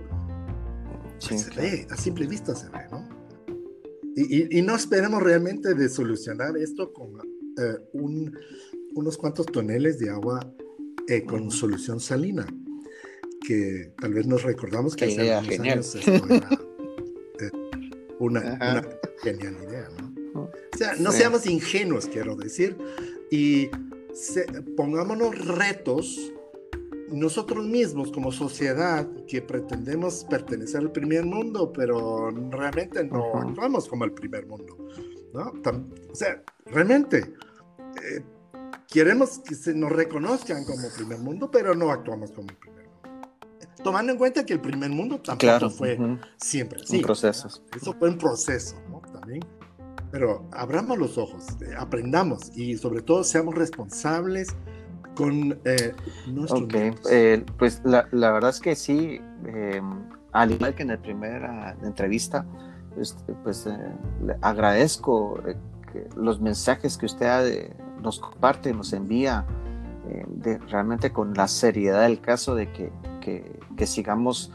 pues 1.27 1.41
se 1.41 1.61
ve, 1.61 1.87
a 1.89 1.97
simple 1.97 2.27
vista 2.27 2.55
se 2.55 2.69
ve, 2.69 2.79
¿no? 2.91 3.07
Y, 4.17 4.57
y, 4.57 4.61
no 4.61 4.75
esperemos 4.75 5.21
realmente 5.21 5.73
de 5.73 5.89
solucionar 5.89 6.55
esto 6.55 6.93
con 6.93 7.17
eh, 7.57 7.77
un, 7.91 8.37
unos 8.93 9.17
cuantos 9.17 9.45
toneles 9.45 9.99
de 9.99 10.09
agua 10.09 10.39
eh, 11.09 11.25
con 11.25 11.51
solución 11.51 11.99
salina, 11.99 12.47
que 13.45 13.91
tal 13.99 14.13
vez 14.13 14.25
nos 14.25 14.43
recordamos 14.43 14.95
que 14.95 15.05
hace 15.05 15.37
unos 15.37 15.59
años 15.59 15.95
esto 15.95 16.25
era 16.33 16.49
eh, 17.41 17.51
una, 18.19 18.39
una, 18.39 18.89
genial 19.21 19.57
idea, 19.67 19.89
¿no? 20.33 20.43
O 20.43 20.77
sea, 20.77 20.95
no 20.95 21.11
seamos 21.11 21.45
ingenuos, 21.45 22.07
quiero 22.07 22.35
decir, 22.35 22.77
y 23.31 23.69
pongámonos 24.77 25.45
retos 25.45 26.33
nosotros 27.11 27.65
mismos 27.65 28.11
como 28.11 28.31
sociedad 28.31 29.07
que 29.27 29.41
pretendemos 29.41 30.25
pertenecer 30.25 30.81
al 30.81 30.91
primer 30.91 31.25
mundo, 31.25 31.71
pero 31.71 32.31
realmente 32.49 33.03
no 33.03 33.33
actuamos 33.35 33.87
como 33.87 34.05
el 34.05 34.11
primer 34.11 34.45
mundo, 34.47 34.77
¿no? 35.33 35.53
o 36.11 36.15
sea, 36.15 36.41
realmente 36.65 37.33
eh, 38.03 38.23
queremos 38.87 39.39
que 39.39 39.55
se 39.55 39.73
nos 39.73 39.91
reconozcan 39.91 40.65
como 40.65 40.89
primer 40.95 41.19
mundo, 41.19 41.49
pero 41.51 41.75
no 41.75 41.91
actuamos 41.91 42.31
como 42.31 42.49
el 42.49 42.57
primer 42.57 42.85
mundo. 42.85 43.29
Tomando 43.83 44.11
en 44.13 44.17
cuenta 44.17 44.45
que 44.45 44.53
el 44.53 44.61
primer 44.61 44.89
mundo 44.89 45.19
tampoco 45.19 45.69
fue 45.69 45.97
siempre 46.37 46.81
así. 46.81 47.01
procesos. 47.01 47.61
Eso 47.75 47.93
fue 47.93 48.09
un 48.09 48.17
proceso, 48.17 48.75
¿no? 48.89 49.01
También 49.11 49.41
pero 50.15 50.47
abramos 50.53 50.97
los 50.97 51.17
ojos, 51.17 51.43
eh, 51.59 51.73
aprendamos 51.77 52.49
y 52.55 52.77
sobre 52.77 53.01
todo 53.01 53.25
seamos 53.25 53.53
responsables 53.53 54.47
con 55.15 55.57
eh, 55.65 55.93
Ok, 56.49 56.73
eh, 57.09 57.43
pues 57.57 57.81
la, 57.83 58.07
la, 58.11 58.31
verdad 58.31 58.51
es 58.51 58.59
que 58.59 58.75
sí, 58.75 59.19
eh, 59.47 59.81
al 60.31 60.51
igual 60.51 60.75
que 60.75 60.83
en 60.83 60.89
la 60.89 60.97
primera 60.97 61.75
entrevista, 61.83 62.45
este, 62.99 63.33
pues 63.43 63.65
le 63.65 64.35
agradezco 64.41 65.39
los 66.15 66.41
mensajes 66.41 66.97
que 66.97 67.05
usted 67.05 67.73
nos 68.01 68.19
comparte, 68.19 68.73
nos 68.73 68.93
envía, 68.93 69.45
de, 70.27 70.59
realmente 70.59 71.11
con 71.11 71.33
la 71.33 71.47
seriedad 71.47 72.03
del 72.03 72.19
caso 72.19 72.53
de 72.53 72.71
que, 72.71 72.91
que, 73.21 73.59
que 73.75 73.87
sigamos 73.87 74.51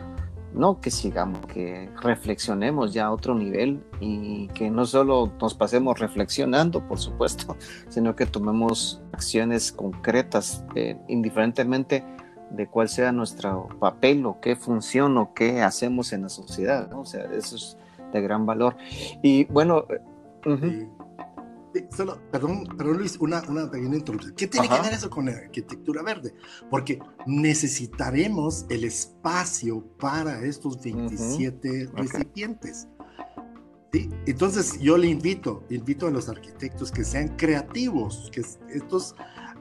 no 0.52 0.80
que 0.80 0.90
sigamos, 0.90 1.45
que 1.47 1.90
reflexionemos 2.02 2.92
ya 2.92 3.07
a 3.07 3.12
otro 3.12 3.35
nivel 3.35 3.83
y 4.00 4.49
que 4.49 4.71
no 4.71 4.85
solo 4.87 5.33
nos 5.40 5.54
pasemos 5.54 5.99
reflexionando, 5.99 6.87
por 6.87 6.99
supuesto, 6.99 7.57
sino 7.88 8.16
que 8.16 8.26
tomemos 8.26 9.02
acciones 9.12 9.73
concretas, 9.73 10.64
eh, 10.75 10.97
indiferentemente 11.09 12.04
de 12.50 12.66
cuál 12.66 12.88
sea 12.88 13.12
nuestro 13.12 13.69
papel 13.78 14.26
o 14.26 14.40
qué 14.40 14.57
función 14.57 15.16
o 15.19 15.35
qué 15.35 15.62
hacemos 15.62 16.12
en 16.12 16.23
la 16.23 16.28
sociedad, 16.28 16.92
O 16.95 17.04
sea, 17.04 17.25
eso 17.33 17.57
es 17.57 17.76
de 18.12 18.21
gran 18.21 18.45
valor. 18.45 18.76
Y 19.23 19.45
bueno, 19.45 19.85
eh, 19.88 20.88
solo, 21.97 22.21
perdón, 22.31 22.65
perdón 22.77 22.99
Luis, 22.99 23.17
una, 23.21 23.43
una 23.49 23.71
pequeña 23.71 23.97
introducción. 23.97 24.35
¿Qué 24.35 24.47
tiene 24.47 24.69
que 24.69 24.81
ver 24.81 24.93
eso 24.93 25.11
con 25.11 25.27
la 25.27 25.33
arquitectura 25.33 26.03
verde? 26.03 26.35
Porque 26.71 26.99
necesitaremos 27.27 28.67
el 28.69 28.85
espacio 28.85 29.85
para 29.99 30.45
estos 30.45 30.81
27 30.83 31.91
recipientes. 31.95 32.89
¿Sí? 33.93 34.09
Entonces 34.27 34.79
yo 34.81 34.97
le 34.97 35.09
invito, 35.09 35.65
invito 35.69 36.07
a 36.07 36.11
los 36.11 36.29
arquitectos 36.29 36.93
que 36.93 37.03
sean 37.03 37.37
creativos, 37.37 38.31
que 38.33 38.43
estos 38.73 39.17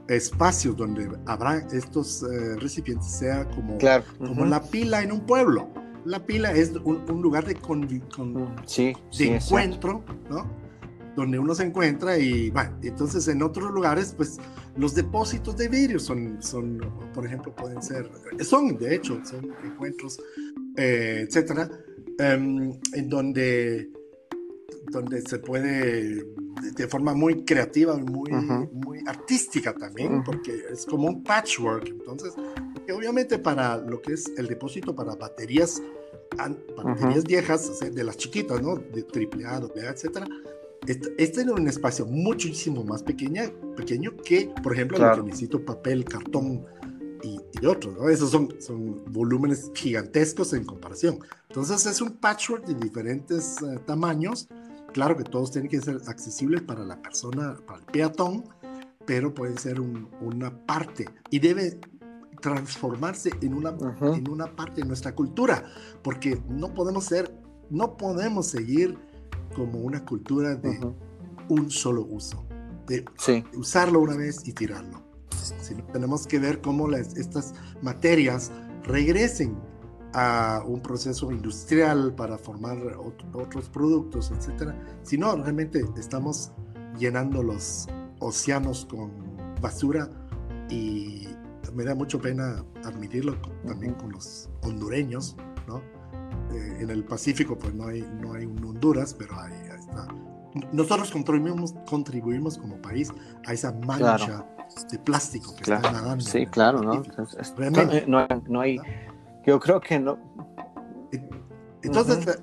espacios 0.08 0.76
donde 0.76 1.10
habrá 1.26 1.58
estos 1.72 2.24
eh, 2.24 2.56
recipientes 2.58 3.12
sea 3.12 3.48
como, 3.50 3.78
como 4.18 4.46
la 4.46 4.62
pila 4.62 5.02
en 5.02 5.12
un 5.12 5.22
pueblo. 5.22 5.70
La 6.06 6.26
pila 6.26 6.52
es 6.52 6.72
un, 6.84 7.22
lugar 7.22 7.46
de, 7.46 7.54
de 7.54 9.36
encuentro, 9.36 10.04
¿no? 10.30 10.69
Donde 11.16 11.40
uno 11.40 11.56
se 11.56 11.64
encuentra 11.64 12.18
y 12.18 12.50
bueno, 12.50 12.78
entonces 12.84 13.28
en 13.28 13.42
otros 13.42 13.72
lugares 13.72 14.14
pues 14.16 14.38
los 14.78 14.96
depósitos 14.96 15.58
de 15.58 15.68
vidrio 15.68 16.00
son, 16.00 16.42
son 16.42 16.80
por 17.14 17.26
ejemplo, 17.26 17.54
pueden 17.56 17.82
ser, 17.82 18.10
son 18.42 18.78
de 18.78 18.96
hecho, 18.96 19.20
son 19.26 19.54
encuentros, 19.64 20.20
eh, 20.78 21.26
etcétera, 21.28 21.70
em, 22.18 22.74
en 22.94 23.10
donde, 23.10 23.90
donde 24.92 25.22
se 25.22 25.40
puede 25.40 26.26
de 26.76 26.88
forma 26.88 27.14
muy 27.14 27.44
creativa 27.46 27.96
muy, 27.98 28.32
muy 28.72 29.00
artística 29.06 29.74
también, 29.74 30.24
porque 30.24 30.64
es 30.72 30.86
como 30.86 31.08
un 31.08 31.24
patchwork, 31.24 31.88
entonces, 31.88 32.34
obviamente 32.94 33.40
para 33.40 33.78
lo 33.78 34.02
que 34.02 34.14
es 34.14 34.32
el 34.38 34.48
depósito 34.48 34.96
para 34.96 35.16
baterías, 35.16 35.82
baterías 36.76 37.24
viejas, 37.24 37.80
de 37.80 38.04
las 38.04 38.18
chiquitas, 38.18 38.62
¿no? 38.62 38.76
De 38.76 39.04
triple 39.04 39.46
A, 39.46 39.62
etcétera, 39.76 40.28
este, 40.88 41.14
este, 41.18 41.42
es 41.42 41.48
un 41.48 41.68
espacio 41.68 42.06
muchísimo 42.06 42.84
más 42.84 43.04
pequeña, 43.04 43.52
pequeño 43.76 44.16
que, 44.18 44.52
por 44.64 44.74
ejemplo, 44.74 44.98
lo 44.98 45.16
que 45.16 45.24
necesito 45.24 45.64
papel, 45.64 46.06
cartón 46.06 46.66
y, 47.24 47.40
otros, 47.66 47.96
¿no? 47.96 48.10
Esos 48.10 48.32
son, 48.32 48.50
son 48.60 49.04
volúmenes 49.12 49.72
gigantescos 49.76 50.54
en 50.54 50.64
comparación. 50.64 51.20
Entonces 51.50 51.86
es 51.86 52.02
un 52.02 52.12
patchwork 52.12 52.66
de 52.66 52.76
diferentes 52.76 53.62
eh, 53.62 53.80
tamaños. 53.86 54.48
Claro 54.94 55.18
que 55.18 55.24
todos 55.24 55.52
tienen 55.52 55.70
que 55.70 55.82
ser 55.82 56.00
accesibles 56.08 56.62
para 56.62 56.86
la 56.86 57.02
persona, 57.02 57.58
para 57.68 57.80
el 57.80 57.86
peatón, 57.86 58.46
pero 59.06 59.34
puede 59.34 59.58
ser 59.58 59.82
una 59.82 60.66
parte 60.66 61.10
y 61.30 61.40
debe 61.40 61.80
transformarse 62.42 63.32
en 63.42 63.54
una, 63.54 63.76
en 64.02 64.30
una 64.30 64.56
parte 64.56 64.82
de 64.82 64.88
nuestra 64.88 65.14
cultura, 65.14 65.66
porque 66.02 66.42
no 66.48 66.74
podemos 66.74 67.06
ser, 67.06 67.36
no 67.70 67.98
podemos 67.98 68.48
seguir 68.48 68.98
como 69.56 69.80
una 69.80 70.04
cultura 70.06 70.56
de 70.56 70.80
un 71.50 71.70
solo 71.70 72.06
uso, 72.10 72.46
de 72.88 73.06
usarlo 73.56 74.00
una 74.00 74.16
vez 74.16 74.48
y 74.48 74.54
tirarlo. 74.54 75.02
tenemos 75.92 76.28
que 76.28 76.40
ver 76.40 76.62
cómo 76.62 76.88
las, 76.88 77.16
estas 77.18 77.54
materias 77.82 78.52
regresen 78.84 79.58
a 80.14 80.64
un 80.66 80.82
proceso 80.82 81.32
industrial 81.32 82.14
para 82.16 82.38
formar 82.38 82.78
otros 83.34 83.70
productos, 83.70 84.32
etcétera. 84.32 84.76
Si 85.04 85.18
no, 85.18 85.36
realmente 85.36 85.86
estamos 85.98 86.52
llenando 86.98 87.44
los 87.44 87.88
océanos 88.20 88.86
con 88.86 89.12
basura 89.62 90.10
y 90.70 91.28
me 91.74 91.84
da 91.84 91.96
mucho 91.96 92.20
pena 92.20 92.64
admitirlo 92.84 93.36
también 93.66 93.94
con 93.94 94.12
los 94.12 94.50
hondureños, 94.64 95.36
¿no? 95.68 95.82
Eh, 96.52 96.78
en 96.82 96.90
el 96.90 97.04
Pacífico 97.04 97.58
pues 97.58 97.74
no 97.74 97.88
hay, 97.88 98.02
no 98.22 98.34
hay 98.34 98.46
un 98.46 98.64
Honduras, 98.64 99.14
pero 99.14 99.40
ahí, 99.40 99.54
está. 99.78 100.08
Nosotros 100.72 101.12
contribuimos, 101.12 101.74
contribuimos 101.88 102.58
como 102.58 102.82
país 102.82 103.12
a 103.46 103.54
esa 103.54 103.72
mancha 103.72 104.46
de 104.92 105.00
plástico 105.00 105.56
que 105.56 105.74
está 105.74 105.92
nadando. 105.92 106.24
Sí, 106.24 106.46
claro, 106.48 106.82
¿no? 106.82 107.04
no, 108.48 108.62
hay, 108.62 108.80
yo 109.46 109.60
creo 109.60 109.80
que 109.80 110.00
no. 110.00 110.18
Entonces, 111.84 112.28
eh, 112.28 112.40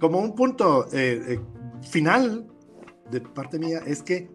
como 0.00 0.18
un 0.18 0.34
punto 0.34 0.86
eh, 0.92 1.40
final 1.82 2.46
de 3.10 3.20
parte 3.20 3.58
mía 3.58 3.80
es 3.86 4.02
que 4.02 4.30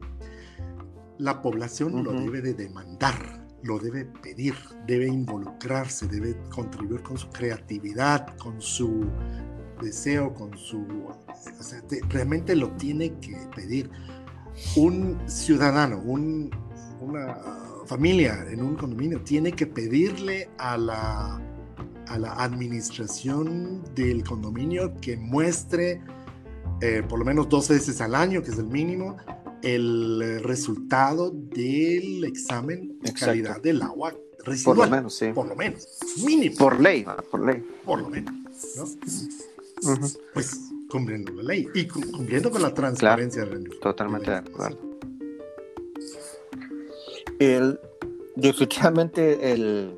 la 1.18 1.42
población 1.42 2.04
lo 2.04 2.14
debe 2.14 2.42
de 2.42 2.54
demandar 2.54 3.38
lo 3.63 3.80
debe 3.80 4.06
pedir, 4.06 4.56
debe 4.88 5.08
involucrarse, 5.08 6.08
debe 6.08 6.36
contribuir 6.50 7.01
con 7.01 7.18
su 7.18 7.30
creatividad, 7.30 8.38
con 8.38 8.62
su 8.62 9.06
deseo, 9.82 10.34
con 10.34 10.58
su... 10.58 10.86
O 11.60 11.63
sea, 11.63 11.82
realmente 12.10 12.56
lo 12.56 12.72
tiene 12.72 13.20
que 13.20 13.36
pedir. 13.56 13.89
Un 14.75 15.20
ciudadano, 15.28 16.00
un, 16.00 16.50
una 17.01 17.38
familia 17.86 18.46
en 18.50 18.62
un 18.62 18.75
condominio 18.75 19.22
tiene 19.22 19.51
que 19.51 19.66
pedirle 19.66 20.50
a 20.58 20.78
la, 20.78 21.42
a 22.08 22.20
la 22.20 22.34
administración 22.34 23.84
del 23.96 24.24
condominio 24.24 24.94
que 25.01 25.18
muestre 25.18 26.01
eh, 26.82 27.04
por 27.08 27.20
lo 27.20 27.25
menos 27.25 27.50
dos 27.50 27.68
veces 27.68 28.00
al 28.00 28.16
año, 28.16 28.42
que 28.42 28.51
es 28.51 28.58
el 28.58 28.68
mínimo, 28.68 29.18
el 29.62 30.22
eh, 30.22 30.39
resultado 30.39 31.32
del 31.32 32.24
examen 32.25 33.00
de 33.01 33.13
calidad 33.13 33.62
del 33.62 33.82
agua 33.82 34.16
residual. 34.44 34.78
Por 34.78 34.86
lo 34.86 34.92
menos, 34.92 35.13
sí. 35.13 35.32
Por 35.34 35.48
lo 35.48 35.56
menos, 35.56 35.88
mínimo. 36.25 36.56
Por 36.58 36.80
ley, 36.80 37.06
por 37.32 37.46
ley. 37.46 37.63
Por 37.86 38.01
lo 38.01 38.10
menos. 38.10 38.34
¿no? 38.75 40.08
Pues 40.34 40.60
cumpliendo 40.89 41.32
la 41.34 41.44
ley 41.44 41.68
y 41.74 41.88
cumpliendo 41.88 42.51
con 42.51 42.62
la 42.62 42.74
transparencia. 42.74 43.48
totalmente 43.82 44.32
de 44.32 44.38
acuerdo. 44.38 44.80
El, 47.39 47.80
definitivamente 48.36 49.54
el, 49.54 49.96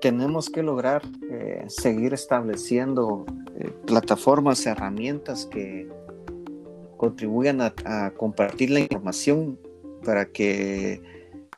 tenemos 0.00 0.50
que 0.50 0.62
lograr 0.62 1.02
eh, 1.30 1.64
seguir 1.68 2.14
estableciendo 2.14 3.24
eh, 3.58 3.72
plataformas, 3.86 4.64
herramientas 4.66 5.46
que 5.46 5.88
contribuyan 7.00 7.62
a, 7.62 8.10
compartir 8.10 8.68
la 8.68 8.80
información 8.80 9.58
para 10.04 10.26
que 10.26 11.00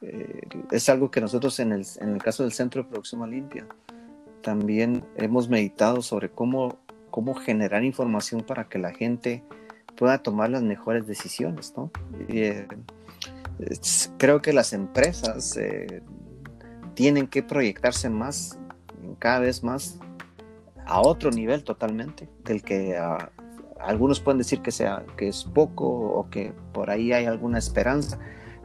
eh, 0.01 0.41
es 0.71 0.89
algo 0.89 1.11
que 1.11 1.21
nosotros 1.21 1.59
en 1.59 1.73
el, 1.73 1.85
en 2.01 2.11
el 2.11 2.23
caso 2.23 2.45
del 2.45 2.53
Centro 2.53 2.85
de 2.85 2.89
Producción 2.89 3.29
Limpia 3.29 3.67
también 4.41 5.05
hemos 5.17 5.49
meditado 5.49 6.01
sobre 6.01 6.31
cómo, 6.31 6.79
cómo 7.11 7.35
generar 7.35 7.83
información 7.83 8.43
para 8.43 8.69
que 8.69 8.79
la 8.79 8.93
gente 8.93 9.43
pueda 9.97 10.19
tomar 10.19 10.49
las 10.49 10.63
mejores 10.63 11.09
decisiones. 11.09 11.75
¿no? 11.77 11.91
creo 14.19 14.43
que 14.43 14.53
las 14.53 14.73
empresas 14.73 15.59
tienen 16.95 17.27
que 17.27 17.43
proyectarse 17.43 18.09
más, 18.09 18.61
cada 19.19 19.41
vez 19.41 19.65
más, 19.65 19.99
a 20.87 21.01
otro 21.01 21.33
nivel 21.33 21.65
totalmente, 21.65 22.29
del 22.45 22.63
que 22.63 22.97
ah, 22.97 23.33
algunos 23.85 24.21
pueden 24.21 24.39
decir 24.39 24.61
que, 24.61 24.71
sea, 24.71 25.05
que 25.17 25.29
es 25.29 25.45
poco 25.45 25.87
o 25.87 26.29
que 26.31 26.53
por 26.73 26.91
ahí 26.91 27.13
hay 27.13 27.27
alguna 27.27 27.59
esperanza, 27.59 28.19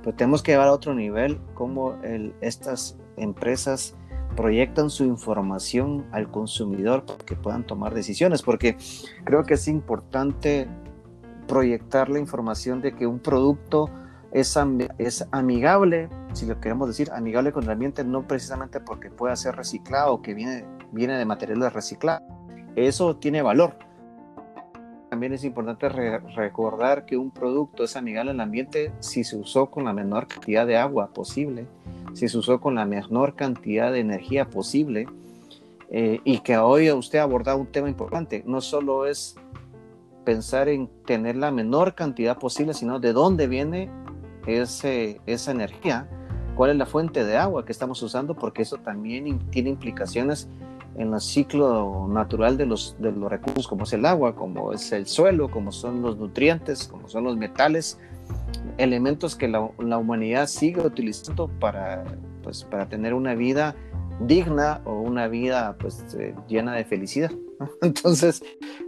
pero 0.04 0.16
tenemos 0.16 0.44
que 0.44 0.52
llevar 0.52 0.68
a 0.68 0.74
otro 0.74 0.94
nivel 0.94 1.40
cómo 1.54 1.96
estas 2.42 2.98
empresas 3.18 3.96
proyectan 4.36 4.90
su 4.90 5.04
información 5.04 6.06
al 6.12 6.30
consumidor 6.30 7.06
para 7.06 7.18
que 7.26 7.36
puedan 7.36 7.66
tomar 7.66 7.94
decisiones, 7.94 8.42
porque 8.44 8.78
creo 9.24 9.44
que 9.44 9.56
es 9.56 9.68
importante 9.68 10.68
proyectar 11.48 12.10
la 12.10 12.20
información 12.20 12.82
de 12.82 12.94
que 12.94 13.08
un 13.08 13.20
producto 13.20 13.90
es, 14.32 14.56
es 15.00 15.28
amigable, 15.32 16.10
si 16.34 16.46
lo 16.46 16.60
queremos 16.60 16.88
decir, 16.88 17.10
amigable 17.12 17.52
con 17.52 17.64
el 17.64 17.72
ambiente, 17.72 18.04
no 18.04 18.28
precisamente 18.28 18.80
porque 18.80 19.10
pueda 19.10 19.36
ser 19.36 19.56
reciclado 19.56 20.14
o 20.14 20.22
que 20.22 20.34
viene, 20.34 20.66
viene 20.92 21.18
de 21.18 21.26
materiales 21.26 21.74
reciclados. 21.74 22.24
Eso 22.76 23.16
tiene 23.16 23.42
valor. 23.42 23.87
También 25.10 25.34
es 25.34 25.44
importante 25.46 25.88
recordar 25.88 27.06
que 27.06 27.16
un 27.16 27.32
producto 27.32 27.86
es 27.86 27.96
amigable 27.96 28.32
al 28.32 28.40
ambiente 28.42 28.92
si 29.00 29.24
se 29.24 29.38
usó 29.38 29.68
con 29.68 29.86
la 29.86 29.94
menor 29.94 30.28
cantidad 30.28 30.68
de 30.68 30.76
agua 30.76 31.08
posible, 31.14 31.66
si 32.14 32.28
se 32.28 32.38
usó 32.38 32.60
con 32.60 32.76
la 32.76 32.86
menor 32.86 33.36
cantidad 33.36 33.92
de 33.92 34.00
energía 34.00 34.50
posible, 34.50 35.08
eh, 35.90 36.20
y 36.26 36.40
que 36.40 36.58
hoy 36.58 36.92
usted 36.92 37.20
ha 37.20 37.24
abordado 37.24 37.58
un 37.58 37.68
tema 37.68 37.88
importante. 37.88 38.44
No 38.46 38.60
solo 38.60 39.06
es 39.06 39.36
pensar 40.26 40.68
en 40.68 40.90
tener 41.06 41.38
la 41.38 41.52
menor 41.52 41.96
cantidad 41.96 42.38
posible, 42.38 42.74
sino 42.74 43.00
de 43.00 43.14
dónde 43.14 43.48
viene 43.48 43.90
ese, 44.46 45.22
esa 45.26 45.52
energía, 45.52 46.10
cuál 46.56 46.72
es 46.72 46.76
la 46.76 46.86
fuente 46.86 47.24
de 47.24 47.38
agua 47.38 47.64
que 47.64 47.72
estamos 47.72 48.02
usando, 48.04 48.36
porque 48.36 48.64
eso 48.64 48.76
también 48.78 49.40
tiene 49.52 49.70
implicaciones 49.70 50.50
en 50.98 51.14
el 51.14 51.22
ciclo 51.22 52.08
natural 52.10 52.58
de 52.58 52.66
los, 52.66 52.96
de 53.00 53.12
los 53.12 53.30
recursos 53.30 53.68
como 53.68 53.84
es 53.84 53.94
el 53.94 54.06
agua, 54.06 54.36
como 54.36 54.74
es 54.74 54.92
el 54.92 55.06
suelo, 55.06 55.50
como 55.50 55.72
son 55.72 56.02
los 56.02 56.18
nutrientes, 56.18 56.88
como 56.88 57.08
son 57.08 57.24
los 57.24 57.38
metales, 57.38 58.00
elementos 58.78 59.36
que 59.36 59.48
la, 59.48 59.70
la 59.80 59.98
humanidad 59.98 60.48
sigue 60.48 60.82
utilizando 60.82 61.48
para, 61.60 62.04
pues, 62.44 62.64
para 62.64 62.88
tener 62.90 63.14
una 63.14 63.36
vida 63.36 63.76
digna 64.22 64.82
o 64.86 65.00
una 65.00 65.28
vida 65.28 65.78
pues, 65.80 66.04
eh, 66.18 66.34
llena 66.48 66.74
de 66.74 66.86
felicidad. 66.86 67.32
Entonces, 67.82 68.44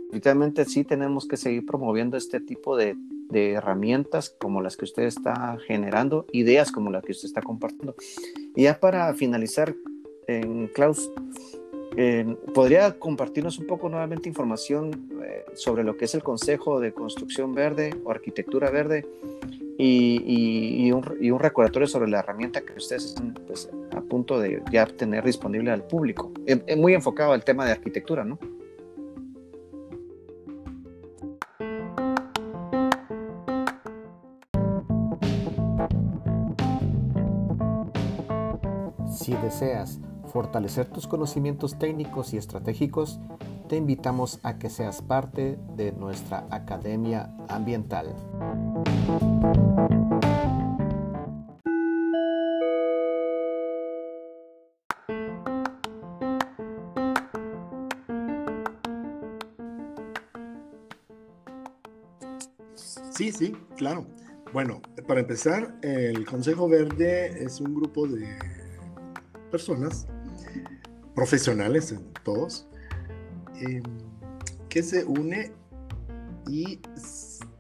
definitivamente 0.06 0.66
sí 0.66 0.84
tenemos 0.84 1.28
que 1.28 1.38
seguir 1.38 1.66
promoviendo 1.66 2.18
este 2.18 2.40
tipo 2.40 2.76
de, 2.76 2.96
de 3.30 3.52
herramientas 3.52 4.36
como 4.40 4.62
las 4.62 4.76
que 4.76 4.86
usted 4.86 5.04
está 5.04 5.58
generando, 5.68 6.26
ideas 6.32 6.72
como 6.72 6.90
las 6.90 7.04
que 7.04 7.12
usted 7.12 7.28
está 7.28 7.42
compartiendo. 7.44 7.96
Y 8.56 8.64
ya 8.64 8.80
para 8.80 9.14
finalizar, 9.14 9.76
Klaus, 10.74 11.10
¿podría 12.54 12.98
compartirnos 12.98 13.60
un 13.60 13.68
poco 13.68 13.90
nuevamente 13.90 14.30
información 14.30 15.10
eh, 15.24 15.46
sobre 15.56 15.84
lo 15.84 15.98
que 15.98 16.06
es 16.06 16.16
el 16.16 16.24
Consejo 16.24 16.80
de 16.80 16.94
Construcción 16.94 17.54
Verde 17.54 17.96
o 18.04 18.12
Arquitectura 18.12 18.70
Verde 18.70 19.06
y, 19.78 20.24
y, 20.86 20.92
un, 20.92 21.18
y 21.20 21.32
un, 21.32 21.40
recordatorio 21.40 21.88
sobre 21.88 22.10
la 22.10 22.20
herramienta 22.20 22.62
que 22.62 22.74
ustedes 22.74 23.06
están 23.06 23.34
pues, 23.48 23.70
a 23.96 24.02
punto 24.02 24.40
de 24.40 24.62
ya 24.72 24.86
tener 24.86 25.24
disponible 25.24 25.72
al 25.72 25.84
público? 25.84 26.32
muy 26.78 26.94
enfocado 26.94 27.34
al 27.34 27.44
tema 27.44 27.66
de 27.66 27.72
arquitectura, 27.72 28.24
¿no? 28.24 28.38
Si 39.20 39.34
deseas 39.44 40.00
fortalecer 40.30 40.88
tus 40.88 41.08
conocimientos 41.08 41.78
técnicos 41.78 42.34
y 42.34 42.38
estratégicos, 42.38 43.20
te 43.68 43.76
invitamos 43.76 44.40
a 44.44 44.58
que 44.58 44.70
seas 44.70 45.02
parte 45.02 45.60
de 45.76 45.92
nuestra 45.92 46.48
Academia 46.50 47.36
Ambiental. 47.50 48.16
Sí, 63.20 63.34
sí, 63.34 63.54
claro. 63.76 64.06
Bueno, 64.54 64.82
para 65.06 65.20
empezar, 65.20 65.76
el 65.82 66.26
Consejo 66.26 66.70
Verde 66.70 67.44
es 67.44 67.60
un 67.60 67.76
grupo 67.76 68.08
de 68.08 68.40
personas, 69.52 70.08
profesionales 71.20 71.94
todos, 72.24 72.66
em, 73.60 73.84
que 74.70 74.82
se 74.82 75.04
une 75.04 75.52
y 76.48 76.80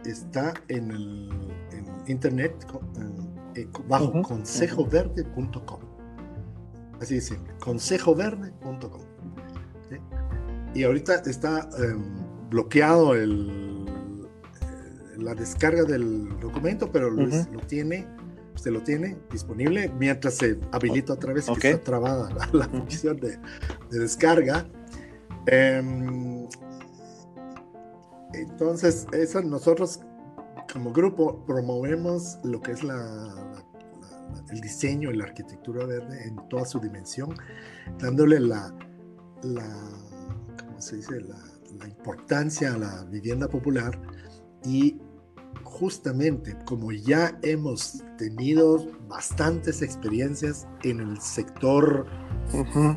está 0.06 0.54
en 0.70 0.92
el 0.92 1.30
internet 2.08 2.54
eh, 3.56 3.68
bajo 3.90 4.22
consejoverde.com. 4.22 5.82
Así 7.02 7.16
de 7.16 7.22
simple, 7.22 7.54
consejoverde.com. 7.60 9.02
Y 10.74 10.84
ahorita 10.84 11.16
está 11.26 11.70
em, 11.80 12.50
bloqueado 12.50 13.14
el, 13.14 13.86
eh, 14.62 15.18
la 15.18 15.36
descarga 15.36 15.84
del 15.84 16.30
documento, 16.40 16.90
pero 16.94 17.10
lo 17.10 17.28
tiene 17.68 18.08
usted 18.60 18.72
lo 18.72 18.84
tiene 18.84 19.18
disponible 19.32 19.90
mientras 19.98 20.36
se 20.36 20.60
habilita 20.74 21.14
otra 21.14 21.32
vez 21.32 21.46
que 21.46 21.72
está 21.72 21.84
trabada 21.84 22.30
la, 22.52 22.68
función 22.68 23.18
de, 23.18 23.40
descarga. 23.90 24.68
Em, 25.46 26.46
entonces, 28.34 29.08
eso 29.14 29.42
nosotros 29.42 30.02
como 30.74 30.92
grupo 30.92 31.46
promovemos 31.46 32.38
lo 32.44 32.62
que 32.62 32.74
es 32.74 32.84
la, 32.84 33.34
el 34.52 34.60
diseño 34.60 35.10
y 35.10 35.16
la 35.16 35.24
arquitectura 35.24 35.86
verde 35.86 36.28
en 36.28 36.36
toda 36.50 36.66
su 36.66 36.80
dimensión, 36.80 37.34
dándole 37.98 38.42
la, 38.42 38.76
¿cómo 39.42 40.82
se 40.82 40.98
dice? 40.98 41.22
La 41.80 41.88
importancia 41.88 42.74
a 42.74 42.78
la 42.78 43.04
vivienda 43.06 43.48
popular 43.48 43.98
y 44.66 45.00
justamente 45.80 46.58
como 46.66 46.92
ya 46.92 47.40
hemos 47.42 48.04
tenido 48.18 48.86
bastantes 49.08 49.82
experiencias 49.82 50.68
en 50.84 51.00
el 51.00 51.22
sector 51.22 52.06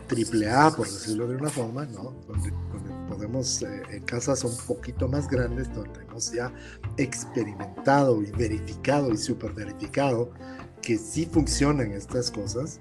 triple 0.09 0.51
A, 0.51 0.71
por 0.71 0.87
decirlo 0.87 1.29
de 1.29 1.37
una 1.37 1.49
forma, 1.49 1.87
¿no? 1.87 2.13
donde, 2.27 2.53
podemos, 3.09 3.63
eh, 3.63 3.83
en 3.91 4.03
casas 4.03 4.43
un 4.43 4.57
poquito 4.67 5.07
más 5.07 5.29
grandes, 5.29 5.73
donde 5.75 6.03
hemos 6.03 6.33
ya 6.33 6.53
experimentado 6.97 8.21
y 8.23 8.31
verificado 8.33 9.13
y 9.13 9.17
super 9.17 9.53
verificado 9.53 10.33
que 10.81 10.99
sí 10.99 11.27
funcionan 11.27 11.93
estas 11.93 12.31
cosas, 12.31 12.81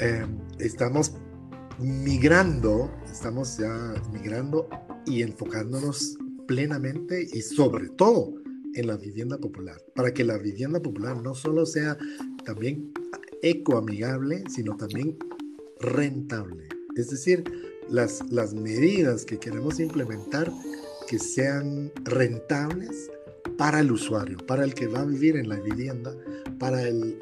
em, 0.00 0.38
estamos 0.58 1.12
migrando, 1.78 2.90
estamos 3.10 3.58
ya 3.58 3.94
migrando 4.12 4.68
y 5.06 5.22
enfocándonos 5.22 6.18
plenamente 6.46 7.26
y 7.32 7.42
sobre 7.42 7.88
todo 7.90 8.34
en 8.74 8.86
la 8.86 8.96
vivienda 8.96 9.38
popular, 9.38 9.80
para 9.94 10.12
que 10.12 10.24
la 10.24 10.38
vivienda 10.38 10.80
popular 10.80 11.20
no 11.22 11.34
solo 11.34 11.64
sea 11.64 11.96
también 12.44 12.92
ecoamigable, 13.42 14.42
sino 14.48 14.76
también 14.76 15.16
rentable. 15.80 16.68
Es 16.96 17.10
decir, 17.10 17.44
las, 17.88 18.20
las 18.30 18.54
medidas 18.54 19.24
que 19.24 19.38
queremos 19.38 19.78
implementar 19.80 20.50
que 21.06 21.18
sean 21.18 21.92
rentables 22.04 23.10
para 23.58 23.80
el 23.80 23.92
usuario, 23.92 24.38
para 24.38 24.64
el 24.64 24.74
que 24.74 24.86
va 24.86 25.00
a 25.00 25.04
vivir 25.04 25.36
en 25.36 25.48
la 25.48 25.60
vivienda, 25.60 26.16
para 26.58 26.82
el 26.82 27.18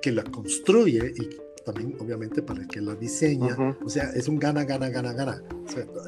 que 0.00 0.12
la 0.12 0.24
construye 0.24 1.12
y 1.16 1.30
también, 1.64 1.96
obviamente, 2.00 2.42
para 2.42 2.60
el 2.62 2.68
que 2.68 2.80
la 2.80 2.94
diseña. 2.94 3.56
O 3.84 3.88
sea, 3.88 4.10
es 4.10 4.28
un 4.28 4.38
gana, 4.38 4.64
gana, 4.64 4.88
gana, 4.90 5.12
gana. 5.12 5.42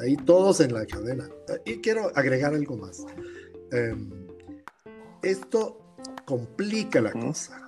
ahí 0.01 0.17
todos 0.17 0.61
en 0.61 0.75
la 0.75 0.87
cadena. 0.87 1.29
Y 1.65 1.79
quiero 1.79 2.11
agregar 2.15 2.55
algo 2.55 2.77
más. 2.77 3.05
Em, 3.73 4.11
esto 5.23 5.97
complica 6.25 7.01
la 7.01 7.13
cosa. 7.13 7.65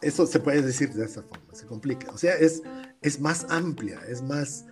Eso 0.00 0.26
se 0.26 0.40
puede 0.40 0.62
decir 0.62 0.92
de 0.94 1.04
esa 1.04 1.22
forma, 1.22 1.44
se 1.52 1.66
complica. 1.66 2.10
O 2.12 2.18
sea, 2.18 2.34
es, 2.34 2.62
es 3.00 3.20
más 3.20 3.46
amplia, 3.50 4.00
es 4.08 4.22
más... 4.22 4.66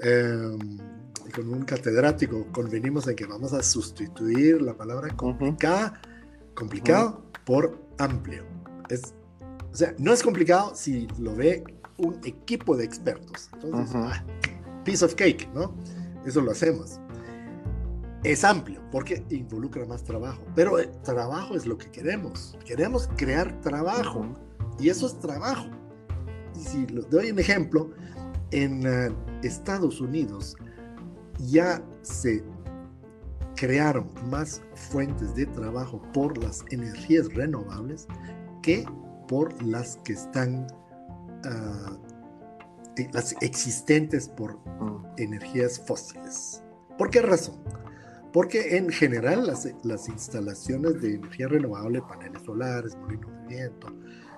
Em, 0.00 0.78
con 1.34 1.48
un 1.52 1.64
catedrático 1.64 2.46
convenimos 2.52 3.06
en 3.06 3.14
que 3.14 3.26
vamos 3.26 3.52
a 3.52 3.62
sustituir 3.62 4.62
la 4.62 4.74
palabra 4.74 5.14
complicada, 5.14 6.00
complicado 6.54 7.22
por 7.44 7.78
amplio. 7.98 8.44
Es, 8.88 9.02
o 9.02 9.17
sea, 9.78 9.94
no 9.98 10.12
es 10.12 10.22
complicado 10.22 10.74
si 10.74 11.06
lo 11.18 11.34
ve 11.36 11.62
un 11.98 12.18
equipo 12.24 12.76
de 12.76 12.84
expertos. 12.84 13.48
Entonces, 13.54 13.94
ah, 13.94 14.24
piece 14.84 15.04
of 15.04 15.14
cake, 15.14 15.48
¿no? 15.54 15.74
Eso 16.26 16.40
lo 16.40 16.50
hacemos. 16.50 16.98
Es 18.24 18.42
amplio 18.42 18.80
porque 18.90 19.24
involucra 19.30 19.84
más 19.86 20.02
trabajo, 20.02 20.42
pero 20.54 20.78
el 20.78 20.90
trabajo 21.02 21.54
es 21.54 21.66
lo 21.66 21.78
que 21.78 21.90
queremos. 21.90 22.58
Queremos 22.64 23.08
crear 23.16 23.60
trabajo 23.60 24.26
y 24.78 24.88
eso 24.88 25.06
es 25.06 25.18
trabajo. 25.20 25.68
Y 26.56 26.60
si 26.60 26.86
les 26.88 27.08
doy 27.08 27.30
un 27.30 27.38
ejemplo, 27.38 27.90
en 28.50 28.86
eh, 28.86 29.14
Estados 29.42 30.00
Unidos 30.00 30.56
ya 31.38 31.80
se 32.02 32.42
crearon 33.54 34.10
más 34.28 34.62
fuentes 34.74 35.34
de 35.34 35.46
trabajo 35.46 36.02
por 36.12 36.36
las 36.38 36.64
energías 36.70 37.32
renovables 37.34 38.06
que 38.62 38.84
por 39.28 39.62
las 39.62 39.96
que 39.98 40.14
están, 40.14 40.66
ah, 41.44 41.96
eh, 42.96 43.08
las 43.12 43.36
existentes 43.40 44.28
por 44.28 44.56
mm. 44.56 45.06
energías 45.18 45.78
fósiles. 45.78 46.62
¿Por 46.96 47.10
qué 47.10 47.22
razón? 47.22 47.62
Porque 48.32 48.76
en 48.76 48.90
general 48.90 49.46
las, 49.46 49.68
las 49.84 50.08
instalaciones 50.08 51.00
de 51.00 51.14
energía 51.14 51.48
renovable, 51.48 52.02
paneles 52.02 52.42
solares, 52.42 52.96
molinos 52.96 53.30
de 53.30 53.56
viento, 53.56 53.88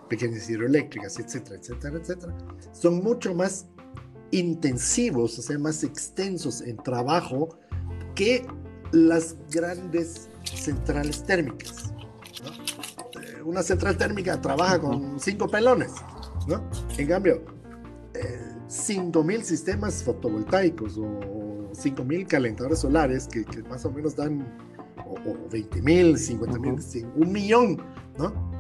pequeñas 0.09 0.49
hidroeléctricas, 0.51 1.19
etcétera, 1.19 1.57
etcétera, 1.57 1.99
etcétera, 1.99 2.35
son 2.73 3.03
mucho 3.03 3.35
más 3.35 3.67
intensivos, 4.33 5.39
o 5.39 5.43
sea, 5.43 5.59
más 5.59 5.83
extensos 5.83 6.61
en 6.61 6.77
trabajo 6.77 7.59
que 8.15 8.47
las 8.93 9.37
grandes 9.51 10.29
centrales 10.45 11.25
térmicas. 11.25 11.93
Una 13.45 13.63
central 13.63 13.97
térmica 13.97 14.41
trabaja 14.41 14.81
con 14.81 15.19
cinco 15.19 15.49
pelones, 15.49 15.93
¿no? 16.47 16.63
En 16.97 17.09
cambio, 17.09 17.43
eh, 18.15 18.55
5.000 18.69 19.43
sistemas 19.43 20.03
fotovoltaicos 20.03 20.99
o 20.99 21.71
5.000 21.73 22.27
calentadores 22.27 22.81
solares 22.81 23.27
que, 23.27 23.45
más 23.69 23.85
o 23.85 23.91
menos 23.91 24.17
dan, 24.17 24.47
o, 25.07 25.13
o 25.13 25.49
20.000, 25.51 26.17
50.000, 26.17 27.13
un 27.17 27.33
millón, 27.33 27.83
¿no? 28.19 28.51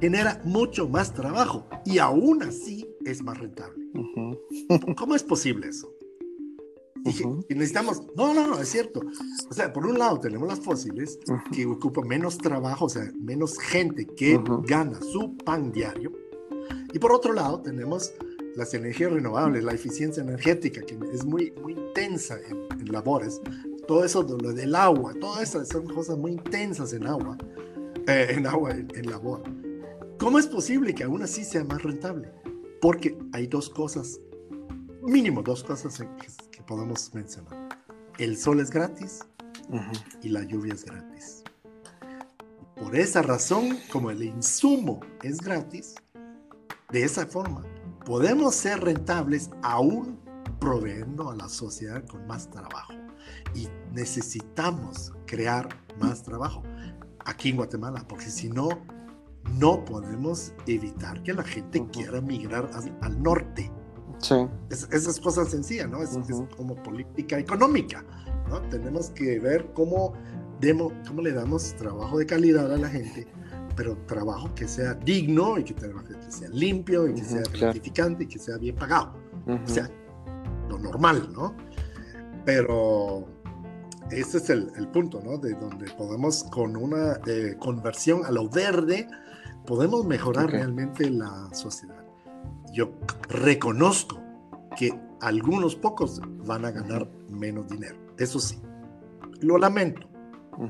Genera 0.00 0.40
mucho 0.44 0.88
más 0.88 1.12
trabajo 1.12 1.66
y 1.84 1.98
aún 1.98 2.42
así 2.42 2.88
es 3.04 3.22
más 3.22 3.38
rentable. 3.38 3.84
¿Cómo 4.96 5.14
es 5.14 5.22
posible 5.22 5.68
eso? 5.68 5.88
Y, 7.04 7.54
necesitamos, 7.54 8.02
no, 8.16 8.32
no, 8.32 8.46
no, 8.46 8.58
es 8.58 8.68
cierto. 8.68 9.00
O 9.50 9.54
sea, 9.54 9.72
por 9.72 9.86
un 9.86 9.98
lado 9.98 10.18
tenemos 10.20 10.48
las 10.48 10.60
fósiles 10.60 11.18
que 11.52 11.66
ocupan 11.66 12.08
menos 12.08 12.38
trabajo, 12.38 12.86
o 12.86 12.88
sea, 12.88 13.10
menos 13.18 13.58
gente 13.58 14.06
que 14.06 14.40
gana 14.62 14.98
su 15.00 15.36
pan 15.36 15.70
diario. 15.70 16.12
Y 16.92 16.98
por 16.98 17.12
otro 17.12 17.34
lado 17.34 17.60
tenemos 17.60 18.14
las 18.56 18.72
energías 18.72 19.12
renovables, 19.12 19.64
la 19.64 19.72
eficiencia 19.72 20.22
energética, 20.22 20.80
que 20.82 20.98
es 21.12 21.24
muy, 21.24 21.52
muy 21.62 21.74
intensa 21.74 22.38
en, 22.48 22.64
labores. 22.90 23.40
Todo 23.86 24.04
eso, 24.04 24.22
lo 24.22 24.52
del 24.52 24.74
agua, 24.74 25.14
todas 25.20 25.42
esas 25.42 25.68
son 25.68 25.86
cosas 25.86 26.16
muy 26.16 26.32
intensas 26.32 26.92
en 26.92 27.06
agua, 27.06 27.36
eh, 28.06 28.28
en 28.30 28.46
agua, 28.46 28.72
en 28.72 29.10
labor. 29.10 29.42
¿Cómo 30.18 30.38
es 30.38 30.46
posible 30.46 30.94
que 30.94 31.04
aún 31.04 31.22
así 31.22 31.44
sea 31.44 31.64
más 31.64 31.82
rentable? 31.82 32.30
Porque 32.80 33.18
hay 33.32 33.46
dos 33.46 33.68
cosas, 33.68 34.20
mínimo 35.02 35.42
dos 35.42 35.64
cosas 35.64 35.98
que, 35.98 36.26
podemos 36.66 37.12
mencionar. 37.14 37.68
El 38.18 38.36
sol 38.36 38.60
es 38.60 38.70
gratis 38.70 39.20
y 40.22 40.28
la 40.28 40.42
lluvia 40.44 40.74
es 40.74 40.84
gratis. 40.84 41.42
Por 42.76 42.96
esa 42.96 43.22
razón, 43.22 43.78
como 43.90 44.10
el 44.10 44.22
insumo 44.22 45.00
es 45.22 45.38
gratis, 45.40 45.94
de 46.90 47.04
esa 47.04 47.26
forma 47.26 47.64
podemos 48.04 48.54
ser 48.54 48.80
rentables 48.80 49.50
aún 49.62 50.20
proveyendo 50.60 51.30
a 51.30 51.36
la 51.36 51.48
sociedad 51.48 52.04
con 52.06 52.26
más 52.26 52.50
trabajo. 52.50 52.92
Y 53.54 53.68
necesitamos 53.92 55.12
crear 55.26 55.68
más 55.98 56.22
trabajo 56.22 56.62
aquí 57.24 57.50
en 57.50 57.56
Guatemala, 57.56 58.04
porque 58.08 58.26
si 58.26 58.48
no, 58.48 58.68
no 59.58 59.84
podemos 59.84 60.52
evitar 60.66 61.22
que 61.22 61.32
la 61.32 61.44
gente 61.44 61.86
quiera 61.92 62.20
migrar 62.20 62.70
al, 63.00 63.22
norte. 63.22 63.70
Sí. 64.24 64.34
Es, 64.70 64.88
es 64.90 65.20
cosa 65.20 65.44
sencilla, 65.44 65.86
¿no? 65.86 66.02
Es, 66.02 66.16
como 66.56 66.74
política 66.82 67.38
económica, 67.38 68.02
¿no? 68.48 68.60
Tenemos 68.62 69.10
que 69.10 69.38
ver 69.38 69.70
cómo, 69.74 70.14
demo, 70.60 70.92
cómo 71.06 71.20
le 71.20 71.32
damos 71.32 71.74
trabajo 71.74 72.18
de 72.18 72.24
calidad 72.24 72.72
a 72.72 72.78
la 72.78 72.88
gente, 72.88 73.26
pero 73.76 73.98
trabajo 74.06 74.54
que 74.54 74.66
sea 74.66 74.94
digno 74.94 75.58
y 75.58 75.64
que, 75.64 75.74
sea 76.30 76.48
limpio 76.48 77.08
y 77.08 77.14
que 77.14 77.24
sea 77.24 77.42
gratificante 77.52 78.24
y 78.24 78.26
que 78.26 78.38
sea 78.38 78.56
bien 78.56 78.76
pagado. 78.76 79.12
O 79.46 79.68
sea, 79.68 79.90
lo 80.70 80.78
normal, 80.78 81.28
¿no? 81.34 81.54
Pero 82.46 83.26
ese 84.10 84.38
es 84.38 84.48
el, 84.48 84.72
el, 84.76 84.88
punto, 84.88 85.20
¿no? 85.22 85.36
De 85.36 85.52
donde 85.52 85.90
podemos 85.92 86.44
con 86.44 86.76
una 86.76 87.20
eh, 87.26 87.56
conversión 87.58 88.24
a 88.24 88.30
lo 88.30 88.48
verde 88.48 89.06
podemos 89.66 90.04
mejorar 90.04 90.50
realmente 90.50 91.10
la 91.10 91.48
sociedad. 91.52 92.04
Yo 92.74 92.92
reconozco 93.28 94.20
que 94.76 94.92
algunos 95.20 95.76
pocos 95.76 96.20
van 96.44 96.64
a 96.64 96.72
ganar 96.72 97.08
menos 97.30 97.68
dinero, 97.68 97.96
eso 98.18 98.40
sí. 98.40 98.60
Lo 99.40 99.58
lamento, 99.58 100.08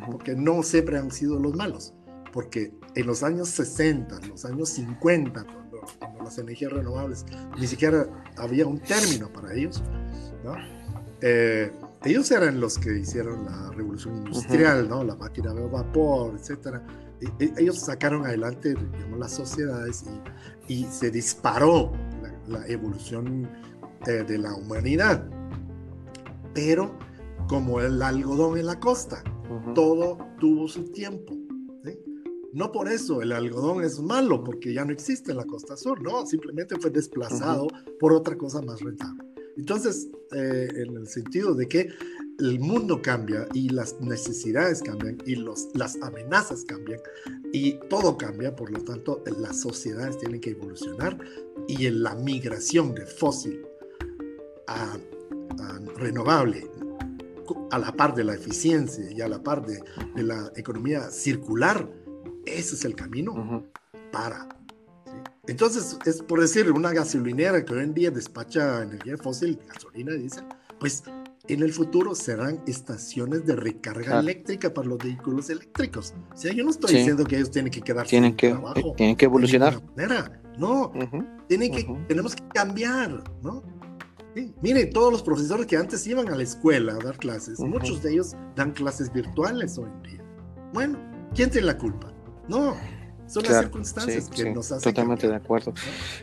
porque 0.06 0.36
no 0.36 0.62
siempre 0.62 0.98
han 0.98 1.10
sido 1.10 1.40
los 1.40 1.54
malos, 1.54 1.94
porque 2.30 2.74
en 2.94 3.06
los 3.06 3.22
años 3.22 3.48
60, 3.48 4.18
en 4.22 4.28
los 4.28 4.44
años 4.44 4.68
50, 4.68 5.46
cuando, 5.98 6.22
las 6.22 6.38
energías 6.38 6.72
renovables 6.72 7.24
ni 7.58 7.66
siquiera 7.66 8.06
había 8.36 8.66
un 8.66 8.80
término 8.80 9.32
para 9.32 9.54
ellos, 9.54 9.82
eh, 11.22 11.72
ellos 12.04 12.30
eran 12.30 12.60
los 12.60 12.78
que 12.78 12.98
hicieron 12.98 13.46
la 13.46 13.70
revolución 13.70 14.18
industrial, 14.26 14.88
¿no? 14.90 15.04
La 15.04 15.16
máquina 15.16 15.54
de 15.54 15.66
vapor, 15.66 16.34
etcétera 16.38 16.82
ellos 17.38 17.78
sacaron 17.80 18.24
adelante 18.24 18.74
las 19.18 19.32
sociedades 19.32 20.04
y, 20.68 20.84
se 20.84 21.10
disparó 21.10 21.92
la, 22.48 22.66
evolución 22.66 23.48
eh, 24.06 24.24
de 24.26 24.38
la 24.38 24.54
humanidad. 24.54 25.28
Pero 26.54 26.98
como 27.48 27.80
el 27.80 28.00
algodón 28.02 28.58
en 28.58 28.66
la 28.66 28.78
costa, 28.80 29.22
todo 29.74 30.18
tuvo 30.38 30.68
su 30.68 30.84
tiempo. 30.84 31.34
No 32.54 32.70
por 32.70 32.88
eso 32.88 33.20
el 33.20 33.32
algodón 33.32 33.82
es 33.82 33.98
malo, 33.98 34.44
porque 34.44 34.72
ya 34.72 34.84
no 34.84 34.92
existe 34.92 35.32
en 35.32 35.38
la 35.38 35.44
costa 35.44 35.76
sur, 35.76 36.00
no, 36.00 36.24
simplemente 36.24 36.76
fue 36.78 36.90
desplazado 36.90 37.66
por 37.98 38.12
otra 38.12 38.38
cosa 38.38 38.62
más 38.62 38.80
rentable. 38.80 39.24
Entonces, 39.56 40.08
eh, 40.32 40.68
en 40.76 40.96
el 40.96 41.08
sentido 41.08 41.56
de 41.56 41.66
que 41.66 41.88
el 42.38 42.60
mundo 42.60 43.00
cambia 43.00 43.46
y 43.52 43.68
las 43.68 44.00
necesidades 44.00 44.82
cambian 44.82 45.18
y 45.24 45.36
los, 45.36 45.68
las 45.74 45.96
amenazas 46.02 46.64
cambian 46.64 47.00
y 47.52 47.78
todo 47.88 48.18
cambia, 48.18 48.54
por 48.56 48.70
lo 48.70 48.82
tanto 48.82 49.22
las 49.38 49.60
sociedades 49.60 50.18
tienen 50.18 50.40
que 50.40 50.50
evolucionar 50.50 51.18
y 51.68 51.86
en 51.86 52.02
la 52.02 52.14
migración 52.14 52.94
de 52.94 53.06
fósil 53.06 53.64
a, 54.66 54.96
renovable 55.96 56.68
a 57.70 57.78
la 57.78 57.92
par 57.92 58.14
de 58.14 58.24
la 58.24 58.34
eficiencia 58.34 59.10
y 59.10 59.20
a 59.20 59.28
la 59.28 59.42
par 59.42 59.64
de, 59.64 59.82
la 60.22 60.50
economía 60.56 61.10
circular, 61.10 61.88
ese 62.46 62.74
es 62.74 62.84
el 62.84 62.94
camino 62.94 63.64
para. 64.10 64.48
Entonces, 65.46 65.98
es 66.06 66.22
por 66.22 66.40
decir, 66.40 66.70
una 66.72 66.92
gasolinera 66.92 67.64
que 67.64 67.74
hoy 67.74 67.82
en 67.82 67.94
día 67.94 68.10
despacha 68.10 68.82
energía 68.82 69.18
fósil, 69.18 69.58
gasolina, 69.68 70.12
dice, 70.14 70.42
pues 70.80 71.04
en 71.48 71.62
el 71.62 71.72
futuro 71.72 72.14
serán 72.14 72.62
estaciones 72.66 73.44
de 73.44 73.56
recarga 73.56 74.20
eléctrica 74.20 74.72
para 74.72 74.88
los 74.88 74.98
vehículos 74.98 75.50
eléctricos. 75.50 76.14
O 76.32 76.36
sea, 76.36 76.52
yo 76.52 76.64
no 76.64 76.70
estoy 76.70 76.94
diciendo 76.94 77.24
que 77.24 77.36
ellos 77.36 77.50
tienen 77.50 77.70
que 77.70 77.82
quedarse 77.82 78.10
tienen 78.10 78.34
que. 78.34 78.48
Eh, 78.48 78.82
tienen 78.96 79.16
que 79.16 79.24
evolucionar. 79.26 79.82
No, 80.56 80.92
tienen 81.48 81.72
que, 81.72 81.84
tenemos 82.08 82.34
que 82.34 82.46
cambiar, 82.54 83.22
¿no? 83.42 83.62
Miren, 84.62 84.90
todos 84.90 85.12
los 85.12 85.22
profesores 85.22 85.66
que 85.66 85.76
antes 85.76 86.06
iban 86.06 86.28
a 86.28 86.34
la 86.34 86.42
escuela 86.42 86.94
a 86.94 86.98
dar 86.98 87.16
clases, 87.18 87.60
muchos 87.60 88.02
de 88.02 88.12
ellos 88.12 88.34
dan 88.56 88.72
clases 88.72 89.12
virtuales 89.12 89.78
hoy 89.78 89.90
en 89.90 90.02
día. 90.02 90.24
Bueno, 90.72 90.98
¿quién 91.34 91.50
tiene 91.50 91.68
la 91.68 91.78
culpa? 91.78 92.12
No, 92.48 92.76
son 93.26 93.42
las 93.44 93.60
circunstancias 93.60 94.28
que 94.28 94.50
nos 94.52 94.72
hacen. 94.72 94.92
Totalmente 94.92 95.28
de 95.28 95.36
acuerdo. 95.36 95.72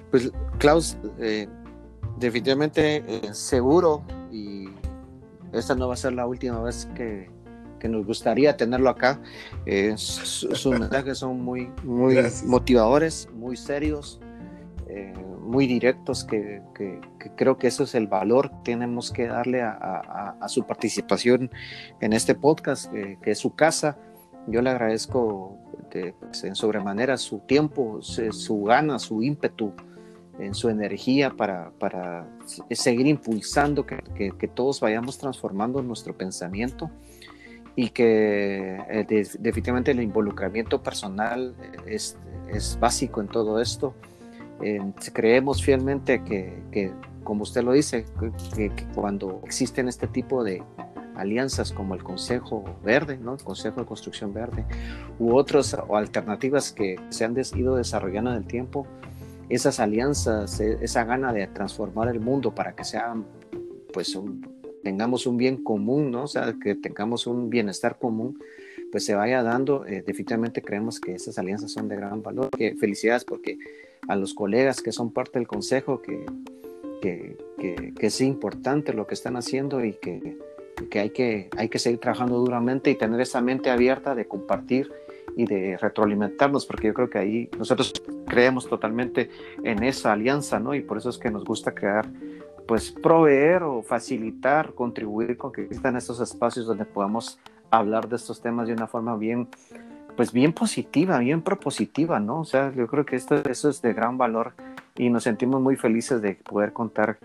Pues, 0.10 0.32
Klaus, 0.60 0.98
eh, 1.20 1.48
definitivamente 2.20 3.04
eh, 3.08 3.34
seguro, 3.34 4.04
y 4.32 4.61
esta 5.54 5.76
no 5.76 5.88
va 5.88 5.94
a 5.96 5.98
ser 5.98 6.14
la 6.14 6.26
última 6.26 6.62
vez 6.62 6.88
que, 6.96 7.30
que 7.80 7.90
nos 7.90 8.06
gustaría 8.06 8.56
tenerlo 8.56 8.90
acá. 8.90 9.20
Eh, 9.66 9.94
sus 9.98 10.66
mensajes 10.80 11.18
son 11.18 11.42
muy, 11.42 11.72
muy 11.84 12.18
motivadores, 12.46 13.30
muy 13.34 13.58
serios, 13.58 14.22
eh, 14.88 15.14
muy 15.42 15.68
directos, 15.68 16.24
que, 16.24 16.62
que, 16.76 17.02
creo 17.36 17.58
que 17.58 17.68
eso 17.68 17.84
es 17.84 17.96
el 17.96 18.08
valor 18.08 18.50
que 18.50 18.58
tenemos 18.66 19.12
que 19.12 19.28
darle 19.28 19.62
a, 19.62 20.38
a, 20.40 20.48
su 20.48 20.66
participación 20.66 21.52
en 22.00 22.14
este 22.14 22.36
podcast, 22.36 22.92
que 22.92 23.32
es 23.32 23.40
su 23.40 23.56
casa. 23.56 23.98
Yo 24.48 24.62
le 24.62 24.70
agradezco 24.70 25.58
de, 25.92 26.14
pues, 26.20 26.44
en 26.44 26.56
sobremanera 26.56 27.18
su 27.18 27.40
tiempo, 27.40 28.02
su 28.02 28.64
gana, 28.64 29.00
su 29.00 29.22
ímpetu 29.22 29.74
en 30.40 30.54
su 30.54 30.70
energía 30.70 31.32
para, 31.32 31.72
para 31.80 32.28
seguir 32.72 33.08
impulsando 33.08 33.86
que, 33.86 34.02
que, 34.38 34.48
todos 34.48 34.80
vayamos 34.80 35.18
transformando 35.18 35.82
nuestro 35.82 36.18
pensamiento 36.18 36.90
y 37.76 37.90
que 37.90 38.78
eh, 38.90 39.26
definitivamente 39.40 39.92
el 39.92 40.02
involucramiento 40.02 40.82
personal 40.82 41.56
es, 41.86 42.18
es, 42.50 42.78
básico 42.80 43.22
en 43.22 43.28
todo 43.28 43.62
esto. 43.62 43.94
creemos 45.14 45.64
fielmente 45.64 46.24
que, 46.24 46.62
que, 46.72 46.92
como 47.24 47.44
usted 47.44 47.64
lo 47.64 47.74
dice, 47.74 48.06
que, 48.56 48.72
cuando 48.96 49.42
existen 49.46 49.88
este 49.88 50.08
tipo 50.08 50.44
de 50.44 50.64
alianzas 51.16 51.72
como 51.72 51.94
el 51.94 52.04
Consejo 52.04 52.64
Verde, 52.84 53.18
¿no? 53.18 53.34
el 53.34 53.44
Consejo 53.44 53.82
de 53.82 53.86
Construcción 53.86 54.34
Verde, 54.34 54.66
u 55.20 55.36
otras 55.36 55.78
o 55.88 55.96
alternativas 55.96 56.72
que 56.72 56.96
se 57.10 57.26
han 57.26 57.36
ido 57.56 57.76
desarrollando 57.76 58.32
en 58.32 58.38
el 58.38 58.46
tiempo, 58.46 58.88
esas 59.56 59.80
alianzas, 59.80 60.60
e, 60.60 60.78
esa 60.82 61.04
gana 61.04 61.34
de 61.34 61.48
transformar 61.48 62.08
el 62.08 62.20
mundo 62.20 62.56
para 62.56 62.76
que 62.76 62.84
sea, 62.84 63.16
pues, 63.94 64.18
tengamos 64.84 65.28
un 65.28 65.38
bien 65.38 65.64
común, 65.64 66.12
¿no? 66.12 66.24
O 66.24 66.28
sea, 66.28 66.56
que 66.62 66.76
tengamos 66.76 67.28
un 67.28 67.50
bienestar 67.50 67.98
común, 68.00 68.40
pues 68.92 69.06
se 69.06 69.16
vaya 69.16 69.44
dando. 69.44 69.86
Eh, 69.86 70.04
definitivamente 70.06 70.62
creemos 70.62 71.00
que 71.00 71.14
esas 71.16 71.38
alianzas 71.38 71.72
son 71.72 71.88
de 71.88 71.96
gran 71.96 72.22
valor. 72.22 72.50
Que 72.50 72.76
felicidades 72.76 73.26
porque 73.26 73.58
a 74.08 74.16
los 74.16 74.34
colegas 74.34 74.82
que 74.82 74.92
son 74.92 75.12
parte 75.12 75.40
del 75.40 75.48
consejo, 75.48 76.02
que, 76.02 76.26
que, 77.02 77.38
que, 77.58 78.08
es 78.08 78.22
importante 78.22 78.94
lo 78.94 79.08
que 79.08 79.14
están 79.14 79.36
haciendo 79.36 79.84
y 79.84 79.94
que, 79.94 80.38
que, 80.90 81.00
hay 81.00 81.10
que 81.12 81.50
hay 81.58 81.70
que 81.70 81.80
seguir 81.80 82.00
trabajando 82.00 82.38
duramente 82.40 82.90
y 82.90 82.96
tener 82.96 83.22
esa 83.22 83.42
mente 83.42 83.70
abierta 83.70 84.16
de 84.16 84.28
compartir 84.28 84.92
y 85.36 85.46
de 85.46 85.78
retroalimentarnos, 85.78 86.66
porque 86.66 86.88
yo 86.88 86.94
creo 86.94 87.10
que 87.10 87.20
ahí 87.20 87.50
nosotros 87.58 87.94
creemos 88.28 88.68
totalmente 88.68 89.30
en 89.64 89.84
esa 89.84 90.14
alianza, 90.14 90.60
¿no? 90.60 90.76
Y 90.76 90.82
por 90.82 90.98
eso 90.98 91.10
es 91.10 91.18
que 91.18 91.32
nos 91.32 91.44
gusta 91.44 91.74
crear, 91.74 92.08
pues 92.68 92.92
proveer 92.92 93.64
o 93.64 93.82
facilitar, 93.82 94.74
contribuir 94.74 95.38
con 95.38 95.52
que 95.52 95.64
existan 95.64 95.96
estos 95.96 96.20
espacios 96.20 96.66
donde 96.66 96.86
podamos 96.86 97.40
hablar 97.70 98.08
de 98.08 98.18
estos 98.18 98.42
temas 98.42 98.68
de 98.68 98.74
una 98.74 98.88
forma 98.88 99.16
bien, 99.16 99.48
pues 100.16 100.32
bien 100.32 100.54
positiva, 100.54 101.18
bien 101.20 101.42
propositiva, 101.42 102.20
¿no? 102.20 102.42
O 102.42 102.46
sea, 102.46 102.72
yo 102.74 102.88
creo 102.88 103.06
que 103.06 103.16
esto, 103.16 103.36
eso 103.50 103.70
es 103.70 103.82
de 103.82 103.94
gran 103.94 104.18
valor 104.18 104.54
y 104.96 105.10
nos 105.10 105.24
sentimos 105.24 105.62
muy 105.62 105.76
felices 105.76 106.22
de 106.22 106.36
poder 106.36 106.74
contar 106.74 107.18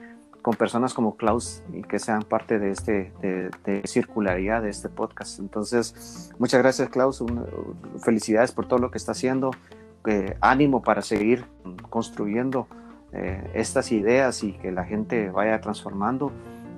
con 0.47 0.55
personas 0.55 0.95
como 0.95 1.17
Klaus 1.17 1.65
y 1.73 1.83
que 1.83 1.99
sean 1.99 2.23
parte 2.23 2.61
de 2.61 2.71
este 2.71 3.13
de, 3.21 3.83
circularidad 3.85 4.63
de 4.63 4.71
este 4.71 4.89
podcast. 4.89 5.41
Entonces, 5.41 6.31
muchas 6.39 6.63
gracias 6.63 6.89
Klaus, 6.89 7.21
felicidades 8.05 8.53
por 8.53 8.69
todo 8.69 8.79
lo 8.79 8.93
que 8.93 8.99
está 8.99 9.11
haciendo, 9.11 9.51
eh, 10.05 10.37
ánimo 10.41 10.85
para 10.85 11.03
seguir 11.03 11.47
construyendo 11.91 12.69
eh, 13.13 13.51
estas 13.55 13.91
ideas 13.91 14.45
y 14.45 14.53
que 14.53 14.71
la 14.71 14.85
gente 14.85 15.31
vaya 15.31 15.61
transformando. 15.61 16.31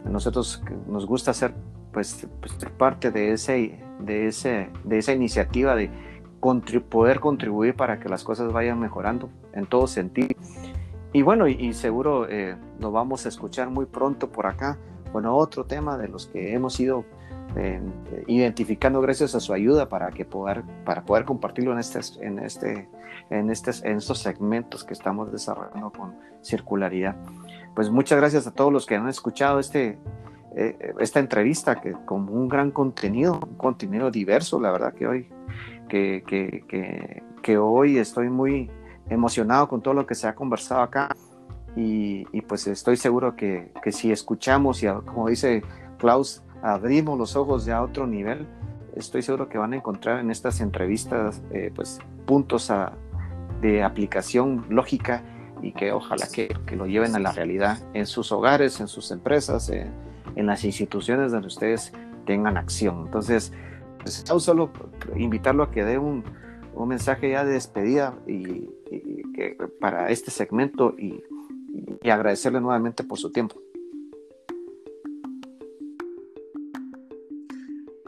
Nosotros 0.06 0.62
nos 0.86 1.04
gusta 1.04 1.34
ser 1.34 1.52
pues, 1.92 2.26
pues 2.40 2.54
parte 2.78 3.10
de 3.10 3.32
ese 3.34 3.84
de 4.00 4.28
ese 4.28 4.70
de 4.84 4.96
esa 4.96 5.12
iniciativa 5.12 5.76
de 5.76 5.90
poder 6.88 7.20
contribuir 7.20 7.76
para 7.76 8.00
que 8.00 8.08
las 8.08 8.24
cosas 8.24 8.50
vayan 8.50 8.80
mejorando 8.80 9.28
en 9.52 9.66
todo 9.66 9.86
sentido 9.86 10.28
y 11.12 11.22
bueno, 11.22 11.48
y, 11.48 11.72
seguro 11.72 12.28
eh, 12.28 12.56
vamos 12.78 13.24
a 13.24 13.28
escuchar 13.28 13.70
muy 13.70 13.86
pronto 13.86 14.30
por 14.30 14.46
acá. 14.46 14.78
Bueno, 15.12 15.34
otro 15.36 15.64
tema 15.64 15.96
de 15.96 16.08
los 16.08 16.26
que 16.26 16.52
hemos 16.52 16.78
ido 16.80 17.04
eh, 17.56 17.80
identificando 18.26 19.00
gracias 19.00 19.34
a 19.34 19.40
su 19.40 19.54
ayuda 19.54 19.88
para 19.88 20.10
que 20.10 20.26
poder 20.26 20.62
para 20.84 21.04
poder 21.06 21.24
compartirlo 21.24 21.72
en 21.72 21.78
este 21.78 22.00
en 22.20 22.38
este 22.40 22.88
en 23.30 23.50
en 23.50 23.50
estos 23.50 24.18
segmentos 24.18 24.84
que 24.84 24.92
estamos 24.92 25.32
desarrollando 25.32 25.90
con 25.90 26.14
circularidad. 26.42 27.16
Pues 27.74 27.90
muchas 27.90 28.18
gracias 28.18 28.46
a 28.46 28.52
todos 28.52 28.70
los 28.72 28.84
que 28.84 28.96
han 28.96 29.08
escuchado 29.08 29.60
este 29.60 29.98
eh, 30.56 30.92
esta 30.98 31.20
entrevista 31.20 31.80
que 31.80 31.92
con 32.04 32.28
un 32.28 32.48
gran 32.48 32.70
contenido, 32.70 33.40
un 33.42 33.56
contenido 33.56 34.10
diverso, 34.10 34.60
la 34.60 34.70
verdad 34.70 34.92
que 34.92 35.06
hoy 35.06 35.28
que, 35.88 36.22
que, 36.26 37.22
que 37.42 37.56
hoy 37.56 37.96
estoy 37.96 38.28
muy 38.28 38.70
emocionado 39.10 39.68
con 39.68 39.80
todo 39.80 39.94
lo 39.94 40.06
que 40.06 40.14
se 40.14 40.26
ha 40.26 40.34
conversado 40.34 40.82
acá 40.82 41.08
y, 41.76 42.24
pues 42.42 42.66
estoy 42.66 42.96
seguro 42.96 43.36
que, 43.36 43.70
que, 43.82 43.92
si 43.92 44.10
escuchamos 44.10 44.82
y 44.82 44.88
como 45.04 45.28
dice 45.28 45.62
Klaus, 45.98 46.42
abrimos 46.62 47.16
los 47.18 47.36
ojos 47.36 47.64
ya 47.66 47.78
a 47.78 47.82
otro 47.82 48.06
nivel, 48.06 48.48
estoy 48.96 49.22
seguro 49.22 49.48
que 49.48 49.58
van 49.58 49.74
a 49.74 49.76
encontrar 49.76 50.18
en 50.18 50.30
estas 50.30 50.60
entrevistas 50.60 51.40
eh, 51.52 51.70
pues 51.74 52.00
puntos 52.26 52.72
de 53.60 53.82
aplicación 53.82 54.64
lógica 54.68 55.22
y 55.62 55.72
que 55.72 55.92
ojalá 55.92 56.26
que, 56.32 56.48
que, 56.66 56.74
lo 56.74 56.86
lleven 56.86 57.14
a 57.14 57.20
la 57.20 57.32
realidad 57.32 57.78
en 57.94 58.06
sus 58.06 58.32
hogares, 58.32 58.80
en 58.80 58.88
sus 58.88 59.10
empresas, 59.10 59.70
en 59.70 60.46
las 60.46 60.64
instituciones 60.64 61.32
donde 61.32 61.48
ustedes 61.48 61.92
tengan 62.26 62.56
acción. 62.56 63.04
Entonces, 63.06 63.52
pues, 64.02 64.24
solo 64.38 64.70
invitarlo 65.16 65.64
a 65.64 65.70
que 65.70 65.84
dé 65.84 65.98
un, 65.98 66.24
un 66.74 66.88
mensaje 66.88 67.30
ya 67.30 67.44
de 67.44 67.52
despedida 67.52 68.14
y, 68.26 68.68
que, 69.34 69.56
para 69.80 70.10
este 70.10 70.30
segmento 70.30 70.94
y, 70.98 71.22
agradecerle 72.08 72.60
nuevamente 72.60 73.04
por 73.04 73.18
su 73.18 73.30
tiempo. 73.30 73.60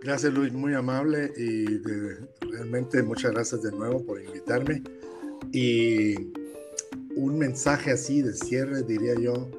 Gracias 0.02 0.32
Luis, 0.32 0.54
muy 0.54 0.72
amable 0.72 1.30
y 1.36 1.66
realmente 2.50 3.02
muchas 3.02 3.32
gracias 3.32 3.62
de 3.62 3.72
nuevo 3.72 4.02
por 4.04 4.22
invitarme. 4.22 4.82
Y 5.52 6.14
un 7.14 7.38
mensaje 7.38 7.90
así 7.90 8.22
de 8.22 8.32
cierre 8.32 8.82
diría 8.82 9.14
yo, 9.20 9.50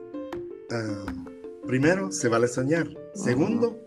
ah, 0.71 1.05
primero, 1.67 2.11
se 2.11 2.27
vale 2.27 2.47
soñar. 2.47 2.87
Segundo, 3.13 3.79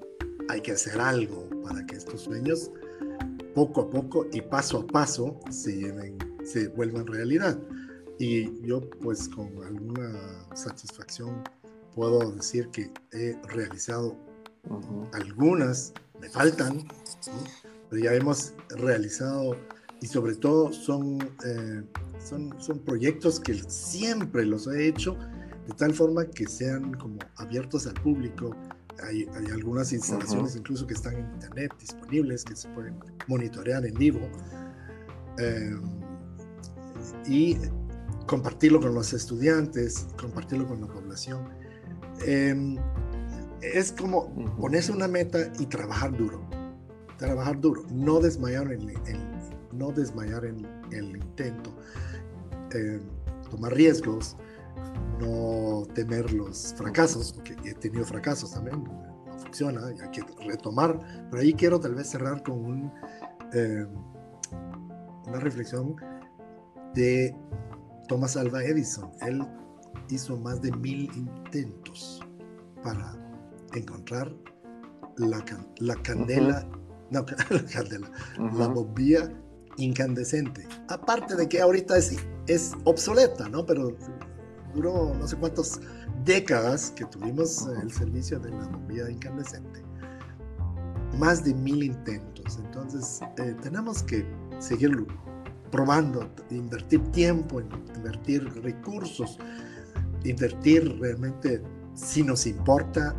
hay 0.49 0.61
que 0.61 0.73
hacer 0.73 1.01
algo 1.01 1.49
para 1.65 1.85
que 1.87 1.97
estos 1.97 2.21
sueños 2.21 2.71
poco 3.55 3.83
a 3.83 3.91
poco 3.91 4.27
y 4.33 4.41
paso 4.41 4.79
a 4.79 4.87
paso 4.87 5.41
se, 5.51 5.77
lleven, 5.77 6.19
se 6.45 6.69
vuelvan 6.69 7.07
realidad. 7.07 7.59
Y 8.19 8.61
yo 8.67 8.89
pues 9.03 9.29
con 9.29 9.51
alguna 9.65 10.47
satisfacción 10.55 11.43
puedo 11.95 12.33
decir 12.33 12.69
que 12.69 12.91
he 13.13 13.37
realizado 13.49 14.17
algunas, 15.13 15.93
me 16.21 16.29
faltan, 16.29 16.87
pero 17.91 18.03
ya 18.03 18.15
hemos 18.15 18.55
realizado 18.71 19.57
y 20.01 20.07
sobre 20.07 20.35
todo 20.35 20.73
son, 20.73 21.19
eh, 21.45 21.83
son, 22.25 22.55
son 22.61 22.79
proyectos 22.79 23.41
que 23.41 23.55
siempre 23.69 24.45
los 24.45 24.67
he 24.67 24.87
hecho 24.87 25.17
de 25.67 25.75
tal 25.75 25.95
forma 25.95 26.27
que 26.27 26.47
sean 26.47 26.95
como 26.95 27.19
abiertos 27.37 27.87
al 27.87 27.95
público, 27.95 28.55
hay, 29.03 29.27
algunas 29.53 29.93
instalaciones 29.93 30.57
incluso 30.57 30.87
que 30.87 30.95
están 30.95 31.15
en 31.15 31.31
internet 31.33 31.73
disponibles, 31.79 32.45
que 32.45 32.55
se 32.55 32.69
pueden 32.71 32.95
monitorear 33.27 33.85
en 33.85 33.95
vivo. 33.95 34.21
Em, 35.39 36.04
y 37.27 37.57
compartirlo 38.27 38.81
con 38.81 38.95
los 38.95 39.13
estudiantes, 39.13 40.07
compartirlo 40.19 40.67
con 40.67 40.81
la 40.81 40.87
población. 40.87 41.49
Em, 42.27 42.77
es 43.61 43.93
como 43.93 44.33
ponerse 44.57 44.93
una 44.93 45.09
meta 45.09 45.39
y 45.59 45.67
trabajar 45.67 46.17
duro. 46.17 46.47
Trabajar 47.19 47.61
duro, 47.61 47.85
no 47.91 48.21
desmayar 48.21 48.73
en 48.73 48.89
el, 48.89 48.99
no 49.73 49.93
desmayar 49.93 50.45
en 50.45 50.67
el 50.93 51.17
intento, 51.17 51.75
em, 52.73 53.01
tomar 53.51 53.73
riesgos, 53.73 54.37
no 55.21 55.87
temer 55.95 56.33
los 56.33 56.75
fracasos, 56.77 57.33
porque 57.33 57.57
he 57.65 57.75
tenido 57.75 58.05
fracasos 58.05 58.53
también, 58.53 58.83
no 58.85 59.39
funciona, 59.39 59.87
hay 59.87 60.11
que 60.11 60.25
retomar, 60.45 60.99
pero 61.31 61.43
ahí 61.43 61.53
quiero 61.55 61.79
tal 61.79 61.95
vez 61.95 62.09
cerrar 62.09 62.43
con 62.43 62.65
un, 62.65 62.93
eh, 63.53 63.87
una 65.27 65.39
reflexión 65.39 65.97
de 66.95 67.35
Thomas 68.09 68.37
Alva 68.37 68.63
Edison. 68.65 69.11
Él 69.23 69.47
hizo 70.11 70.37
más 70.37 70.61
de 70.61 70.73
mil 70.73 71.11
intentos 71.17 72.21
para 72.83 73.17
encontrar 73.75 74.33
la, 75.17 75.45
la 75.79 75.95
candela, 75.97 76.67
no, 77.11 77.25
la 77.51 77.65
candela, 77.65 78.11
la 78.39 78.69
bombilla 78.69 79.31
incandescente. 79.77 80.67
Aparte 80.89 81.35
de 81.37 81.49
que 81.49 81.61
ahorita 81.61 81.97
es, 81.97 82.17
es 82.47 82.73
obsoleta, 82.85 83.49
¿no? 83.49 83.65
Pero 83.67 83.97
duró 84.75 85.15
no 85.15 85.27
sé 85.27 85.37
cuántas 85.37 85.81
décadas 86.25 86.93
que 86.97 87.05
tuvimos 87.07 87.67
el 87.83 87.93
servicio 87.93 88.39
de 88.39 88.51
la 88.51 88.67
bombilla 88.67 89.11
incandescente. 89.11 89.83
Más 91.19 91.45
de 91.45 91.55
mil 91.55 91.83
intentos. 91.83 92.59
Entonces, 92.59 93.21
eh, 93.39 93.55
tenemos 93.63 94.03
que 94.03 94.27
seguir 94.59 95.07
probando, 95.75 96.31
invertir 96.51 97.01
tiempo, 97.11 97.61
invertir 97.97 98.45
recursos, 98.63 99.41
invertir 100.23 101.01
realmente, 101.01 101.61
si 101.95 102.23
nos 102.23 102.47
importa, 102.47 103.13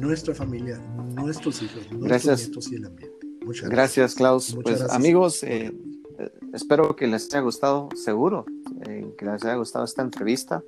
nuestra 0.00 0.34
familia, 0.34 0.80
nuestros 1.14 1.62
hijos, 1.62 1.88
nuestros 1.92 2.40
nietos 2.40 2.72
y 2.72 2.74
el 2.74 2.86
ambiente. 2.86 3.18
Muchas 3.46 3.70
gracias. 3.70 3.70
Gracias, 3.70 4.14
Klaus. 4.16 4.58
pues 4.64 4.80
amigos, 4.90 5.44
eh, 5.44 5.72
eh, 6.18 6.30
espero 6.52 6.96
que 6.96 7.06
les 7.06 7.32
haya 7.32 7.40
gustado, 7.40 7.88
seguro, 7.94 8.46
eh, 8.88 9.14
que 9.16 9.24
les 9.24 9.44
haya 9.44 9.54
gustado 9.54 9.84
esta 9.84 10.02
entrevista. 10.02 10.64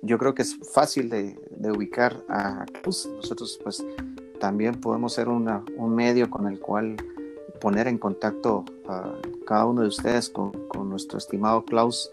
yo 0.00 0.18
creo 0.18 0.34
que 0.34 0.40
es 0.40 0.56
fácil 0.72 1.10
de, 1.10 1.36
ubicar 1.76 2.24
a 2.30 2.64
Klaus. 2.80 3.06
Nosotros 3.16 3.60
pues 3.62 3.84
también 4.40 4.80
podemos 4.80 5.12
ser 5.12 5.28
una, 5.28 5.62
un 5.76 5.94
medio 5.94 6.30
con 6.30 6.46
el 6.46 6.58
cual 6.58 6.96
poner 7.60 7.86
en 7.86 7.98
contacto 7.98 8.64
a 8.88 9.12
cada 9.52 9.66
uno 9.66 9.82
de 9.82 9.88
ustedes 9.88 10.30
con, 10.30 10.50
con 10.68 10.88
nuestro 10.88 11.18
estimado 11.18 11.62
Klaus 11.62 12.10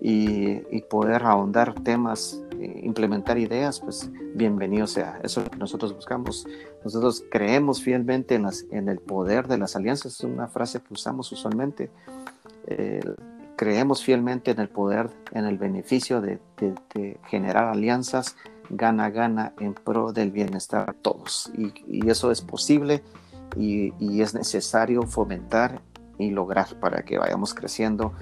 y, 0.00 0.62
y 0.74 0.80
poder 0.88 1.24
ahondar 1.24 1.74
temas 1.82 2.42
implementar 2.60 3.38
ideas, 3.38 3.80
pues 3.80 4.10
bienvenido 4.34 4.86
sea. 4.86 5.20
Eso 5.22 5.40
es 5.40 5.46
lo 5.46 5.50
que 5.50 5.58
nosotros 5.58 5.94
buscamos. 5.94 6.46
Nosotros 6.84 7.22
creemos 7.30 7.82
fielmente 7.82 8.34
en, 8.34 8.44
las, 8.44 8.64
en 8.70 8.88
el 8.88 8.98
poder 8.98 9.46
de 9.46 9.58
las 9.58 9.76
alianzas, 9.76 10.14
es 10.14 10.24
una 10.24 10.48
frase 10.48 10.80
que 10.80 10.94
usamos 10.94 11.30
usualmente. 11.32 11.90
Eh, 12.66 13.00
creemos 13.56 14.02
fielmente 14.02 14.50
en 14.50 14.60
el 14.60 14.68
poder, 14.68 15.10
en 15.32 15.44
el 15.44 15.58
beneficio 15.58 16.22
de, 16.22 16.38
generar 17.26 17.64
alianzas 17.64 18.36
gana, 18.70 19.10
gana 19.10 19.52
en 19.58 19.74
pro 19.74 20.12
del 20.12 20.30
bienestar 20.30 20.86
de 20.86 20.98
todos. 21.00 21.50
Y, 21.56 22.08
eso 22.08 22.30
es 22.30 22.40
posible 22.40 23.02
y, 23.56 23.92
y, 23.98 24.22
es 24.22 24.32
necesario 24.32 25.02
fomentar 25.02 25.82
y 26.20 26.30
lograr 26.30 26.78
para 26.80 27.02
que 27.02 27.18
vayamos 27.18 27.54
creciendo 27.54 28.12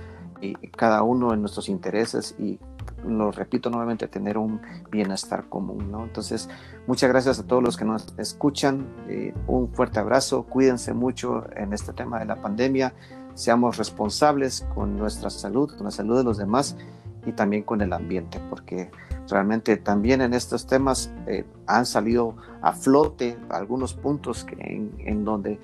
y 0.40 0.54
cada 0.68 1.02
uno 1.02 1.34
en 1.34 1.40
nuestros 1.40 1.68
intereses 1.68 2.34
y 2.38 2.58
lo 3.06 3.30
repito 3.30 3.70
nuevamente, 3.70 4.08
tener 4.08 4.38
un 4.38 4.60
bienestar 4.90 5.48
común, 5.48 5.90
¿no? 5.90 6.04
Entonces, 6.04 6.48
muchas 6.86 7.10
gracias 7.10 7.38
a 7.38 7.46
todos 7.46 7.62
los 7.62 7.76
que 7.76 7.84
nos 7.84 8.14
escuchan, 8.18 8.86
eh, 9.08 9.34
un 9.46 9.72
fuerte 9.72 10.00
abrazo, 10.00 10.44
cuídense 10.44 10.94
mucho 10.94 11.44
en 11.56 11.72
este 11.72 11.92
tema 11.92 12.18
de 12.18 12.24
la 12.24 12.36
pandemia, 12.36 12.94
seamos 13.34 13.76
responsables 13.76 14.66
con 14.74 14.96
nuestra 14.96 15.30
salud, 15.30 15.70
con 15.76 15.84
la 15.84 15.90
salud 15.90 16.16
de 16.16 16.24
los 16.24 16.38
demás 16.38 16.76
y 17.24 17.32
también 17.32 17.62
con 17.62 17.80
el 17.82 17.92
ambiente, 17.92 18.40
porque 18.50 18.90
realmente 19.28 19.76
también 19.76 20.20
en 20.20 20.34
estos 20.34 20.66
temas 20.66 21.12
eh, 21.26 21.44
han 21.66 21.86
salido 21.86 22.36
a 22.62 22.72
flote 22.72 23.38
algunos 23.50 23.94
puntos 23.94 24.44
que 24.44 24.54
en, 24.54 24.92
en 24.98 25.24
donde 25.24 25.60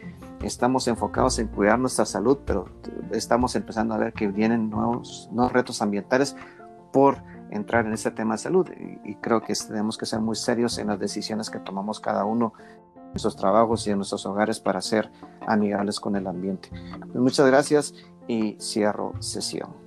estamos 0.47 0.87
enfocados 0.89 1.39
en 1.39 1.49
cuidar 1.49 1.79
nuestra 1.79 2.05
salud, 2.05 2.39
pero 2.45 2.67
estamos 3.13 3.57
empezando 3.57 3.95
a 3.95 3.99
ver 3.99 4.13
que 4.13 4.29
vienen 4.29 4.71
nuevos, 4.71 5.29
nuevos 5.33 5.53
retos 5.53 5.83
ambientales 5.83 6.37
por 6.93 7.19
entrar 7.51 7.87
en 7.87 7.93
este 7.93 8.11
tema 8.11 8.35
de 8.35 8.39
salud 8.39 8.69
y, 9.05 9.15
creo 9.17 9.41
que 9.43 9.55
tenemos 9.55 9.97
que 9.97 10.07
ser 10.07 10.21
muy 10.21 10.37
serios 10.37 10.79
en 10.79 10.89
las 10.89 10.99
decisiones 10.99 11.51
que 11.51 11.59
tomamos 11.59 12.01
cada 12.01 12.25
uno 12.25 12.53
en 12.97 13.11
nuestros 13.11 13.37
trabajos 13.37 13.87
y 13.87 13.91
en 13.91 13.97
nuestros 13.97 14.27
hogares 14.27 14.61
para 14.61 14.81
ser 14.81 15.11
amigables 15.47 16.01
con 16.01 16.17
el 16.17 16.27
ambiente. 16.27 16.69
Pues 17.01 17.17
muchas 17.17 17.47
gracias 17.47 17.95
y 18.27 18.57
cierro 18.61 19.13
sesión. 19.21 19.84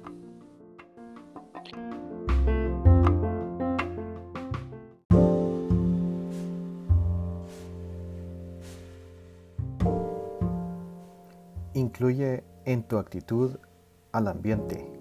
Incluye 11.87 12.43
en 12.65 12.83
tu 12.83 12.97
actitud 12.97 13.59
al 14.11 14.27
ambiente 14.27 14.96